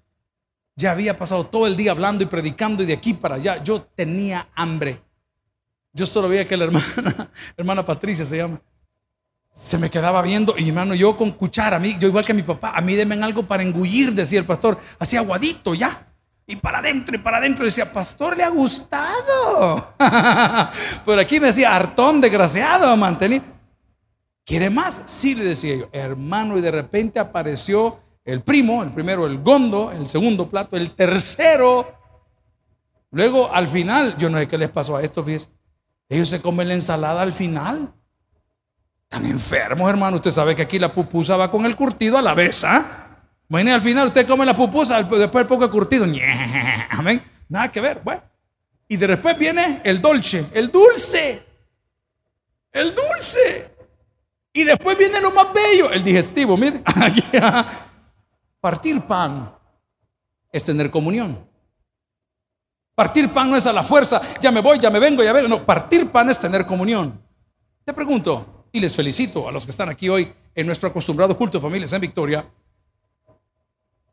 ya 0.77 0.93
había 0.93 1.17
pasado 1.17 1.45
todo 1.45 1.67
el 1.67 1.77
día 1.77 1.91
hablando 1.91 2.23
y 2.23 2.29
predicando 2.29 2.85
y 2.85 2.87
de 2.87 2.93
aquí 2.93 3.15
para 3.15 3.35
allá. 3.35 3.61
Yo 3.65 3.83
tenía 3.83 4.47
hambre. 4.55 5.03
Yo 5.93 6.07
solo 6.07 6.29
veía 6.29 6.47
que 6.47 6.57
la 6.57 6.67
hermana, 6.67 7.33
hermana 7.57 7.85
Patricia 7.85 8.25
se 8.25 8.37
llama, 8.37 8.63
se 9.53 9.77
me 9.77 9.91
quedaba 9.91 10.23
viendo 10.23 10.55
y 10.57 10.69
hermano, 10.69 10.95
yo 10.95 11.17
con 11.17 11.33
cuchara, 11.33 11.79
a 11.79 11.81
mí, 11.81 11.97
yo 11.99 12.07
igual 12.07 12.25
que 12.25 12.33
mi 12.33 12.45
papá, 12.45 12.75
a 12.77 12.81
mí 12.81 12.95
denme 12.95 13.17
algo 13.25 13.43
para 13.43 13.65
engullir, 13.65 14.13
decía 14.13 14.39
el 14.39 14.47
pastor, 14.47 14.79
así 15.01 15.17
aguadito 15.17 15.75
ya. 15.75 16.07
Y 16.47 16.55
para 16.55 16.79
adentro 16.79 17.17
y 17.17 17.19
para 17.19 17.39
adentro 17.39 17.65
decía, 17.65 17.93
pastor, 17.93 18.37
le 18.37 18.45
ha 18.45 18.51
gustado. 18.51 19.95
Por 21.05 21.19
aquí 21.19 21.41
me 21.41 21.49
decía, 21.49 21.75
hartón 21.75 22.21
desgraciado, 22.21 22.97
mantenir. 22.97 23.43
¿Quiere 24.45 24.71
más? 24.71 25.03
Sí, 25.07 25.35
le 25.35 25.45
decía 25.45 25.77
yo, 25.77 25.89
hermano, 25.93 26.59
y 26.59 26.61
de 26.61 26.71
repente 26.71 27.19
apareció 27.19 28.01
el 28.25 28.43
primo, 28.43 28.83
el 28.83 28.93
primero 28.93 29.27
el 29.27 29.43
gondo, 29.43 29.93
el 29.93 30.09
segundo 30.09 30.49
plato, 30.49 30.77
el 30.77 30.93
tercero. 30.93 31.93
Luego, 33.11 33.53
al 33.53 33.69
final, 33.69 34.17
yo 34.19 34.31
no 34.31 34.39
sé 34.39 34.49
qué 34.49 34.59
les 34.59 34.71
pasó 34.71 34.97
a 34.97 35.03
estos, 35.03 35.25
fíjense, 35.25 35.49
ellos 36.09 36.29
se 36.29 36.41
comen 36.41 36.69
la 36.69 36.75
ensalada 36.75 37.23
al 37.23 37.33
final. 37.33 37.93
Están 39.05 39.27
enfermos, 39.27 39.89
hermano. 39.89 40.17
Usted 40.17 40.31
sabe 40.31 40.55
que 40.55 40.63
aquí 40.63 40.79
la 40.79 40.93
pupusa 40.93 41.37
va 41.37 41.51
con 41.51 41.65
el 41.67 41.77
curtido 41.77 42.19
a 42.19 42.23
la 42.23 42.35
vez, 42.35 42.65
¿ah? 42.65 43.01
Bueno, 43.49 43.75
al 43.75 43.81
final 43.81 44.07
usted 44.07 44.27
come 44.27 44.47
la 44.47 44.55
pupusa, 44.55 44.97
después 45.03 45.21
el 45.21 45.47
poco 45.47 45.69
curtido. 45.71 46.05
Amén. 46.91 47.23
Nada 47.49 47.71
que 47.71 47.81
ver. 47.81 48.01
Bueno. 48.05 48.23
Y 48.87 48.97
de 48.97 49.07
después 49.07 49.39
viene 49.39 49.81
el 49.85 50.01
dolce, 50.01 50.47
el 50.53 50.71
dulce. 50.71 51.45
El 52.73 52.95
dulce. 52.95 53.70
Y 54.53 54.65
después 54.65 54.97
viene 54.99 55.21
lo 55.21 55.31
más 55.31 55.53
bello, 55.53 55.91
el 55.91 56.03
digestivo. 56.03 56.57
Mire, 56.57 56.83
partir 58.61 59.01
pan 59.03 59.55
es 60.53 60.65
tener 60.65 60.91
comunión. 60.91 61.49
Partir 62.95 63.33
pan 63.33 63.51
no 63.51 63.57
es 63.57 63.67
a 63.67 63.73
la 63.73 63.83
fuerza, 63.83 64.21
ya 64.43 64.51
me 64.51 64.61
voy, 64.61 64.79
ya 64.79 64.91
me 64.91 64.99
vengo, 64.99 65.23
ya 65.23 65.33
vengo. 65.33 65.49
No, 65.49 65.65
partir 65.65 66.11
pan 66.11 66.29
es 66.29 66.39
tener 66.39 66.67
comunión. 66.67 67.23
Te 67.85 67.95
pregunto, 67.95 68.67
y 68.73 68.81
les 68.81 68.95
felicito 68.95 69.49
a 69.49 69.53
los 69.53 69.65
que 69.65 69.71
están 69.71 69.89
aquí 69.89 70.09
hoy 70.09 70.33
en 70.55 70.67
nuestro 70.67 70.89
acostumbrado 70.89 71.37
culto 71.37 71.59
de 71.59 71.63
familias 71.63 71.93
en 71.93 72.01
Victoria, 72.01 72.49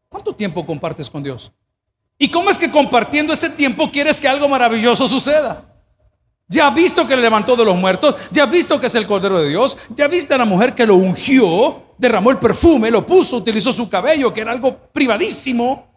¿cuánto 0.07 0.33
tiempo 0.33 0.65
compartes 0.65 1.09
con 1.09 1.21
Dios? 1.23 1.51
¿Y 2.17 2.31
cómo 2.31 2.49
es 2.49 2.57
que 2.57 2.71
compartiendo 2.71 3.33
ese 3.33 3.49
tiempo 3.49 3.91
quieres 3.91 4.19
que 4.19 4.27
algo 4.27 4.47
maravilloso 4.47 5.07
suceda? 5.07 5.76
Ya 6.49 6.67
ha 6.67 6.71
visto 6.71 7.05
que 7.05 7.15
le 7.15 7.21
levantó 7.21 7.57
de 7.57 7.65
los 7.65 7.75
muertos, 7.75 8.15
ya 8.31 8.43
ha 8.43 8.45
visto 8.45 8.79
que 8.79 8.87
es 8.87 8.95
el 8.95 9.05
Cordero 9.05 9.39
de 9.39 9.49
Dios, 9.49 9.77
ya 9.89 10.07
viste 10.07 10.33
a 10.33 10.37
la 10.37 10.45
mujer 10.45 10.73
que 10.73 10.85
lo 10.85 10.95
ungió, 10.95 11.93
derramó 11.97 12.31
el 12.31 12.37
perfume, 12.37 12.89
lo 12.89 13.05
puso, 13.05 13.37
utilizó 13.37 13.73
su 13.73 13.89
cabello, 13.89 14.33
que 14.33 14.41
era 14.41 14.53
algo 14.53 14.77
privadísimo, 14.77 15.91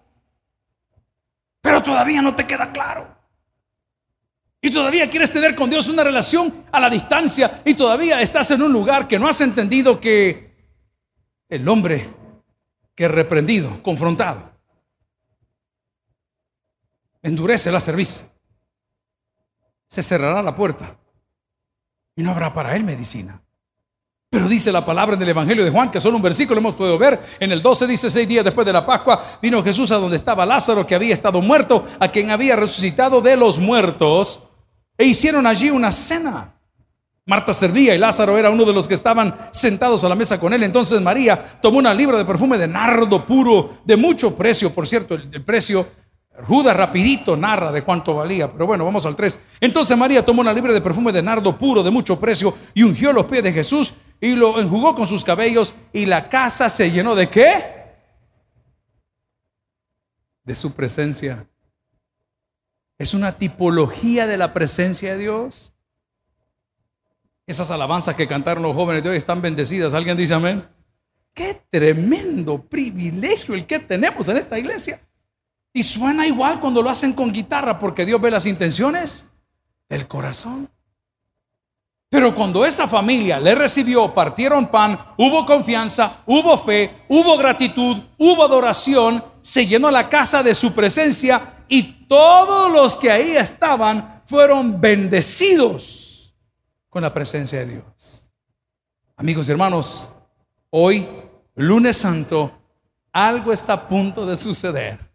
pero 1.60 1.82
todavía 1.82 2.20
no 2.20 2.34
te 2.34 2.46
queda 2.46 2.72
claro. 2.72 3.16
Y 4.60 4.70
todavía 4.70 5.08
quieres 5.08 5.32
tener 5.32 5.54
con 5.54 5.70
Dios 5.70 5.88
una 5.88 6.02
relación 6.02 6.64
a 6.72 6.80
la 6.80 6.90
distancia 6.90 7.62
y 7.64 7.74
todavía 7.74 8.20
estás 8.20 8.50
en 8.50 8.60
un 8.62 8.72
lugar 8.72 9.06
que 9.06 9.18
no 9.18 9.28
has 9.28 9.40
entendido 9.40 10.00
que 10.00 10.50
el 11.48 11.66
hombre 11.68 12.10
que 12.94 13.04
es 13.04 13.10
reprendido, 13.10 13.82
confrontado, 13.82 14.50
endurece 17.22 17.70
la 17.70 17.80
cerviz 17.80 18.24
se 19.90 20.02
cerrará 20.04 20.40
la 20.42 20.54
puerta 20.54 20.96
y 22.14 22.22
no 22.22 22.30
habrá 22.30 22.54
para 22.54 22.76
él 22.76 22.84
medicina. 22.84 23.42
Pero 24.30 24.46
dice 24.46 24.70
la 24.70 24.86
palabra 24.86 25.16
en 25.16 25.22
el 25.22 25.28
Evangelio 25.30 25.64
de 25.64 25.72
Juan, 25.72 25.90
que 25.90 26.00
solo 26.00 26.16
un 26.16 26.22
versículo 26.22 26.60
hemos 26.60 26.76
podido 26.76 26.96
ver. 26.96 27.20
En 27.40 27.50
el 27.50 27.60
12 27.60 27.88
dice, 27.88 28.08
seis 28.08 28.28
días 28.28 28.44
después 28.44 28.64
de 28.64 28.72
la 28.72 28.86
Pascua, 28.86 29.20
vino 29.42 29.60
Jesús 29.64 29.90
a 29.90 29.96
donde 29.96 30.16
estaba 30.16 30.46
Lázaro, 30.46 30.86
que 30.86 30.94
había 30.94 31.12
estado 31.12 31.42
muerto, 31.42 31.84
a 31.98 32.06
quien 32.06 32.30
había 32.30 32.54
resucitado 32.54 33.20
de 33.20 33.36
los 33.36 33.58
muertos, 33.58 34.40
e 34.96 35.06
hicieron 35.06 35.48
allí 35.48 35.70
una 35.70 35.90
cena. 35.90 36.54
Marta 37.26 37.52
servía 37.52 37.92
y 37.92 37.98
Lázaro 37.98 38.38
era 38.38 38.50
uno 38.50 38.64
de 38.64 38.72
los 38.72 38.86
que 38.86 38.94
estaban 38.94 39.36
sentados 39.50 40.04
a 40.04 40.08
la 40.08 40.14
mesa 40.14 40.38
con 40.38 40.52
él. 40.52 40.62
Entonces 40.62 41.00
María 41.00 41.58
tomó 41.60 41.78
una 41.78 41.92
libra 41.92 42.16
de 42.16 42.24
perfume 42.24 42.56
de 42.56 42.68
nardo 42.68 43.26
puro, 43.26 43.78
de 43.84 43.96
mucho 43.96 44.36
precio, 44.36 44.72
por 44.72 44.86
cierto, 44.86 45.16
el, 45.16 45.44
precio, 45.44 45.86
Judas 46.44 46.76
rapidito 46.76 47.36
narra 47.36 47.72
de 47.72 47.82
cuánto 47.82 48.14
valía, 48.14 48.50
pero 48.50 48.66
bueno, 48.66 48.84
vamos 48.84 49.04
al 49.04 49.16
3. 49.16 49.38
Entonces 49.60 49.96
María 49.96 50.24
tomó 50.24 50.40
una 50.40 50.52
libra 50.52 50.72
de 50.72 50.80
perfume 50.80 51.12
de 51.12 51.22
nardo 51.22 51.58
puro, 51.58 51.82
de 51.82 51.90
mucho 51.90 52.18
precio, 52.18 52.56
y 52.72 52.82
ungió 52.82 53.12
los 53.12 53.26
pies 53.26 53.42
de 53.42 53.52
Jesús 53.52 53.92
y 54.20 54.34
lo 54.34 54.60
enjugó 54.60 54.94
con 54.94 55.06
sus 55.06 55.24
cabellos, 55.24 55.74
y 55.92 56.06
la 56.06 56.28
casa 56.28 56.68
se 56.68 56.90
llenó 56.90 57.14
de 57.14 57.28
qué? 57.28 57.80
De 60.44 60.54
su 60.54 60.72
presencia. 60.72 61.46
Es 62.98 63.14
una 63.14 63.32
tipología 63.32 64.26
de 64.26 64.36
la 64.36 64.52
presencia 64.52 65.12
de 65.12 65.18
Dios. 65.18 65.72
Esas 67.46 67.70
alabanzas 67.70 68.14
que 68.14 68.28
cantaron 68.28 68.62
los 68.62 68.76
jóvenes 68.76 69.02
de 69.02 69.08
hoy 69.08 69.16
están 69.16 69.40
bendecidas. 69.40 69.94
¿Alguien 69.94 70.16
dice 70.16 70.34
amén? 70.34 70.68
Qué 71.32 71.62
tremendo 71.70 72.62
privilegio 72.62 73.54
el 73.54 73.66
que 73.66 73.78
tenemos 73.78 74.28
en 74.28 74.36
esta 74.36 74.58
iglesia. 74.58 75.00
Y 75.72 75.82
suena 75.82 76.26
igual 76.26 76.58
cuando 76.60 76.82
lo 76.82 76.90
hacen 76.90 77.12
con 77.12 77.32
guitarra 77.32 77.78
porque 77.78 78.04
Dios 78.04 78.20
ve 78.20 78.30
las 78.30 78.46
intenciones 78.46 79.28
del 79.88 80.08
corazón. 80.08 80.68
Pero 82.08 82.34
cuando 82.34 82.66
esa 82.66 82.88
familia 82.88 83.38
le 83.38 83.54
recibió, 83.54 84.12
partieron 84.12 84.66
pan, 84.66 84.98
hubo 85.16 85.46
confianza, 85.46 86.22
hubo 86.26 86.58
fe, 86.58 87.04
hubo 87.08 87.36
gratitud, 87.36 87.98
hubo 88.18 88.44
adoración, 88.44 89.24
se 89.40 89.64
llenó 89.64 89.92
la 89.92 90.08
casa 90.08 90.42
de 90.42 90.56
su 90.56 90.72
presencia 90.72 91.64
y 91.68 92.06
todos 92.08 92.72
los 92.72 92.96
que 92.96 93.12
ahí 93.12 93.36
estaban 93.36 94.22
fueron 94.26 94.80
bendecidos 94.80 96.34
con 96.88 97.02
la 97.02 97.14
presencia 97.14 97.60
de 97.60 97.66
Dios. 97.66 98.28
Amigos 99.16 99.48
y 99.48 99.52
hermanos, 99.52 100.10
hoy, 100.70 101.08
lunes 101.54 101.96
santo, 101.96 102.50
algo 103.12 103.52
está 103.52 103.74
a 103.74 103.88
punto 103.88 104.26
de 104.26 104.36
suceder 104.36 105.09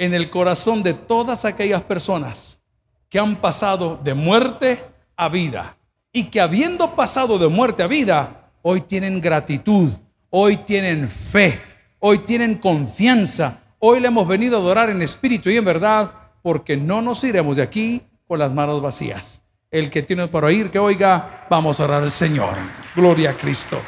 en 0.00 0.14
el 0.14 0.30
corazón 0.30 0.82
de 0.82 0.94
todas 0.94 1.44
aquellas 1.44 1.82
personas 1.82 2.62
que 3.10 3.18
han 3.18 3.36
pasado 3.36 4.00
de 4.02 4.14
muerte 4.14 4.82
a 5.14 5.28
vida 5.28 5.76
y 6.10 6.24
que 6.24 6.40
habiendo 6.40 6.96
pasado 6.96 7.38
de 7.38 7.48
muerte 7.48 7.82
a 7.82 7.86
vida, 7.86 8.50
hoy 8.62 8.80
tienen 8.80 9.20
gratitud, 9.20 9.90
hoy 10.30 10.56
tienen 10.56 11.10
fe, 11.10 11.60
hoy 11.98 12.20
tienen 12.20 12.54
confianza, 12.54 13.60
hoy 13.78 14.00
le 14.00 14.08
hemos 14.08 14.26
venido 14.26 14.56
a 14.56 14.60
adorar 14.60 14.88
en 14.88 15.02
espíritu 15.02 15.50
y 15.50 15.58
en 15.58 15.66
verdad, 15.66 16.10
porque 16.40 16.78
no 16.78 17.02
nos 17.02 17.22
iremos 17.22 17.56
de 17.56 17.62
aquí 17.62 18.00
con 18.26 18.38
las 18.38 18.50
manos 18.50 18.80
vacías. 18.80 19.42
El 19.70 19.90
que 19.90 20.02
tiene 20.02 20.28
para 20.28 20.46
oír, 20.46 20.70
que 20.70 20.78
oiga, 20.78 21.46
vamos 21.50 21.78
a 21.78 21.84
orar 21.84 22.02
al 22.02 22.10
Señor. 22.10 22.54
Gloria 22.96 23.32
a 23.32 23.34
Cristo. 23.34 23.78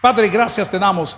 Padre, 0.00 0.30
gracias 0.30 0.68
te 0.68 0.80
damos 0.80 1.16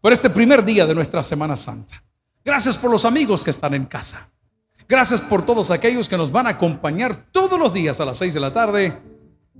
por 0.00 0.12
este 0.12 0.28
primer 0.28 0.64
día 0.64 0.86
de 0.86 0.94
nuestra 0.96 1.22
Semana 1.22 1.56
Santa. 1.56 2.02
Gracias 2.44 2.78
por 2.78 2.90
los 2.90 3.04
amigos 3.04 3.44
que 3.44 3.50
están 3.50 3.74
en 3.74 3.84
casa. 3.84 4.30
Gracias 4.88 5.20
por 5.20 5.44
todos 5.44 5.70
aquellos 5.70 6.08
que 6.08 6.16
nos 6.16 6.32
van 6.32 6.46
a 6.46 6.50
acompañar 6.50 7.26
todos 7.30 7.58
los 7.58 7.72
días 7.72 8.00
a 8.00 8.04
las 8.04 8.18
seis 8.18 8.34
de 8.34 8.40
la 8.40 8.52
tarde 8.52 8.98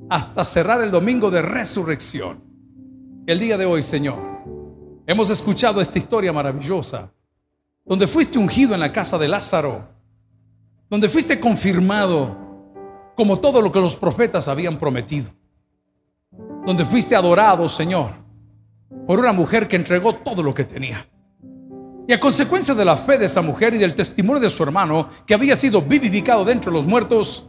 hasta 0.09 0.43
cerrar 0.45 0.83
el 0.83 0.91
domingo 0.91 1.31
de 1.31 1.43
resurrección. 1.43 2.43
El 3.27 3.39
día 3.39 3.59
de 3.59 3.67
hoy, 3.67 3.83
Señor, 3.83 4.19
hemos 5.07 5.31
escuchado 5.31 5.81
esta 5.81 5.99
historia 5.99 6.33
maravillosa, 6.33 7.13
donde 7.85 8.07
fuiste 8.07 8.39
ungido 8.39 8.75
en 8.75 8.81
la 8.81 8.93
casa 8.93 9.19
de 9.19 9.29
Lázaro, 9.29 9.87
donde 10.89 11.09
fuiste 11.09 11.39
confirmado 11.39 12.37
como 13.15 13.39
todo 13.39 13.61
lo 13.61 13.71
que 13.71 13.81
los 13.81 13.95
profetas 13.95 14.49
habían 14.49 14.79
prometido. 14.79 15.31
Donde 16.65 16.85
fuiste 16.85 17.15
adorado, 17.15 17.69
Señor, 17.69 18.13
por 19.07 19.19
una 19.19 19.33
mujer 19.33 19.69
que 19.69 19.77
entregó 19.77 20.15
todo 20.15 20.43
lo 20.43 20.55
que 20.55 20.65
tenía. 20.65 21.07
Y 22.11 22.13
a 22.13 22.19
consecuencia 22.19 22.75
de 22.75 22.85
la 22.85 22.97
fe 22.97 23.19
de 23.19 23.27
esa 23.27 23.41
mujer 23.41 23.73
y 23.73 23.79
del 23.79 23.95
testimonio 23.95 24.41
de 24.41 24.51
su 24.51 24.65
hermano, 24.65 25.09
que 25.25 25.33
había 25.33 25.55
sido 25.55 25.81
vivificado 25.81 26.45
dentro 26.45 26.73
de 26.73 26.79
los 26.79 26.85
muertos, 26.85 27.49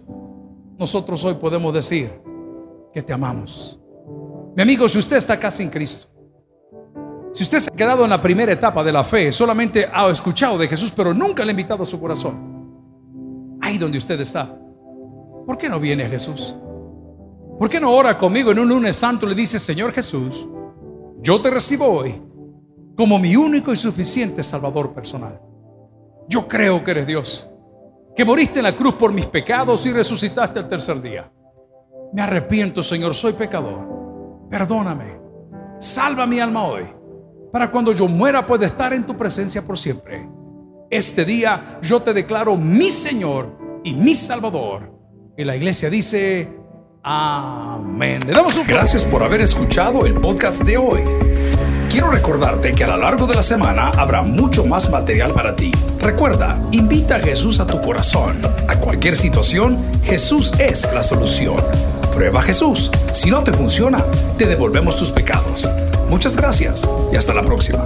nosotros 0.78 1.24
hoy 1.24 1.34
podemos 1.34 1.74
decir 1.74 2.12
que 2.93 3.02
te 3.02 3.12
amamos. 3.12 3.80
Mi 4.56 4.62
amigo, 4.62 4.88
si 4.88 5.00
usted 5.00 5.17
está 5.17 5.34
acá 5.34 5.50
sin 5.50 5.67
Cristo, 5.71 6.10
si 7.34 7.41
usted 7.41 7.58
se 7.58 7.71
ha 7.71 7.76
quedado 7.76 8.04
en 8.04 8.12
la 8.12 8.21
primera 8.21 8.52
etapa 8.52 8.84
de 8.84 8.91
la 8.91 9.04
fe, 9.04 9.32
solamente 9.32 9.89
ha 9.91 10.08
escuchado 10.10 10.60
de 10.60 10.67
Jesús, 10.67 10.93
pero 10.95 11.12
nunca 11.12 11.43
le 11.43 11.50
ha 11.50 11.54
invitado 11.54 11.82
a 11.82 11.88
su 11.88 12.00
corazón, 12.00 13.58
ahí 13.62 13.80
donde 13.80 13.97
usted 13.97 14.21
está, 14.21 14.56
¿Por 15.47 15.58
qué 15.58 15.69
no 15.69 15.80
viene 15.80 16.08
Jesús? 16.08 16.56
¿Por 17.58 17.67
qué 17.67 17.80
no 17.80 17.91
ora 17.91 18.15
conmigo 18.15 18.52
en 18.52 18.60
un 18.60 18.69
lunes 18.69 18.95
santo 18.95 19.26
y 19.26 19.30
le 19.30 19.34
dice, 19.34 19.58
Señor 19.58 19.91
Jesús, 19.91 20.47
yo 21.24 21.41
te 21.41 21.50
recibo 21.50 21.88
hoy 21.88 22.30
como 22.95 23.19
mi 23.19 23.36
único 23.36 23.71
y 23.71 23.75
suficiente 23.75 24.43
Salvador 24.43 24.93
personal? 24.93 25.39
Yo 26.27 26.47
creo 26.47 26.84
que 26.84 26.91
eres 26.91 27.08
Dios, 27.08 27.49
que 28.15 28.25
moriste 28.25 28.60
en 28.60 28.63
la 28.63 28.75
cruz 28.75 28.95
por 28.95 29.12
mis 29.12 29.27
pecados 29.27 29.86
y 29.86 29.91
resucitaste 29.91 30.60
el 30.60 30.67
tercer 30.67 31.01
día. 31.01 31.32
Me 32.13 32.21
arrepiento, 32.21 32.84
Señor, 32.84 33.15
soy 33.15 33.34
pecador. 33.34 34.47
Perdóname. 34.49 35.19
Salva 35.80 36.27
mi 36.27 36.39
alma 36.39 36.65
hoy, 36.65 36.84
para 37.51 37.71
cuando 37.71 37.91
yo 37.91 38.08
muera 38.08 38.45
pueda 38.45 38.65
estar 38.65 38.93
en 38.93 39.06
tu 39.06 39.17
presencia 39.17 39.65
por 39.65 39.77
siempre. 39.77 40.30
Este 40.89 41.25
día 41.25 41.80
yo 41.82 42.01
te 42.01 42.13
declaro 42.13 42.56
mi 42.58 42.91
Señor 42.91 43.58
y 43.84 43.93
mi 43.93 44.13
Salvador 44.13 44.91
y 45.38 45.43
la 45.43 45.56
iglesia 45.56 45.89
dice, 45.89 46.49
amén. 47.01 48.19
Gracias 48.67 49.04
por 49.06 49.23
haber 49.23 49.41
escuchado 49.41 50.06
el 50.06 50.15
podcast 50.15 50.62
de 50.63 50.77
hoy. 50.77 51.31
Quiero 51.91 52.10
recordarte 52.10 52.71
que 52.71 52.86
a 52.86 52.88
lo 52.88 52.95
largo 52.95 53.27
de 53.27 53.36
la 53.36 53.43
semana 53.43 53.89
habrá 53.89 54.21
mucho 54.21 54.63
más 54.63 54.89
material 54.89 55.34
para 55.34 55.58
ti. 55.58 55.71
Recuerda, 55.99 56.58
invita 56.71 57.17
a 57.17 57.19
Jesús 57.19 57.60
a 57.60 57.67
tu 57.67 57.82
corazón. 57.82 58.39
A 58.69 58.80
cualquier 58.80 59.17
situación, 59.17 59.77
Jesús 60.01 60.54
es 60.58 60.89
la 60.93 61.04
solución. 61.04 61.58
Prueba 62.13 62.39
a 62.39 62.43
Jesús. 62.43 62.89
Si 63.12 63.30
no 63.30 63.43
te 63.43 63.51
funciona, 63.51 64.06
te 64.38 64.45
devolvemos 64.45 64.95
tus 64.95 65.12
pecados. 65.12 65.69
Muchas 66.08 66.38
gracias 66.38 66.88
y 67.12 67.17
hasta 67.17 67.34
la 67.34 67.41
próxima. 67.41 67.84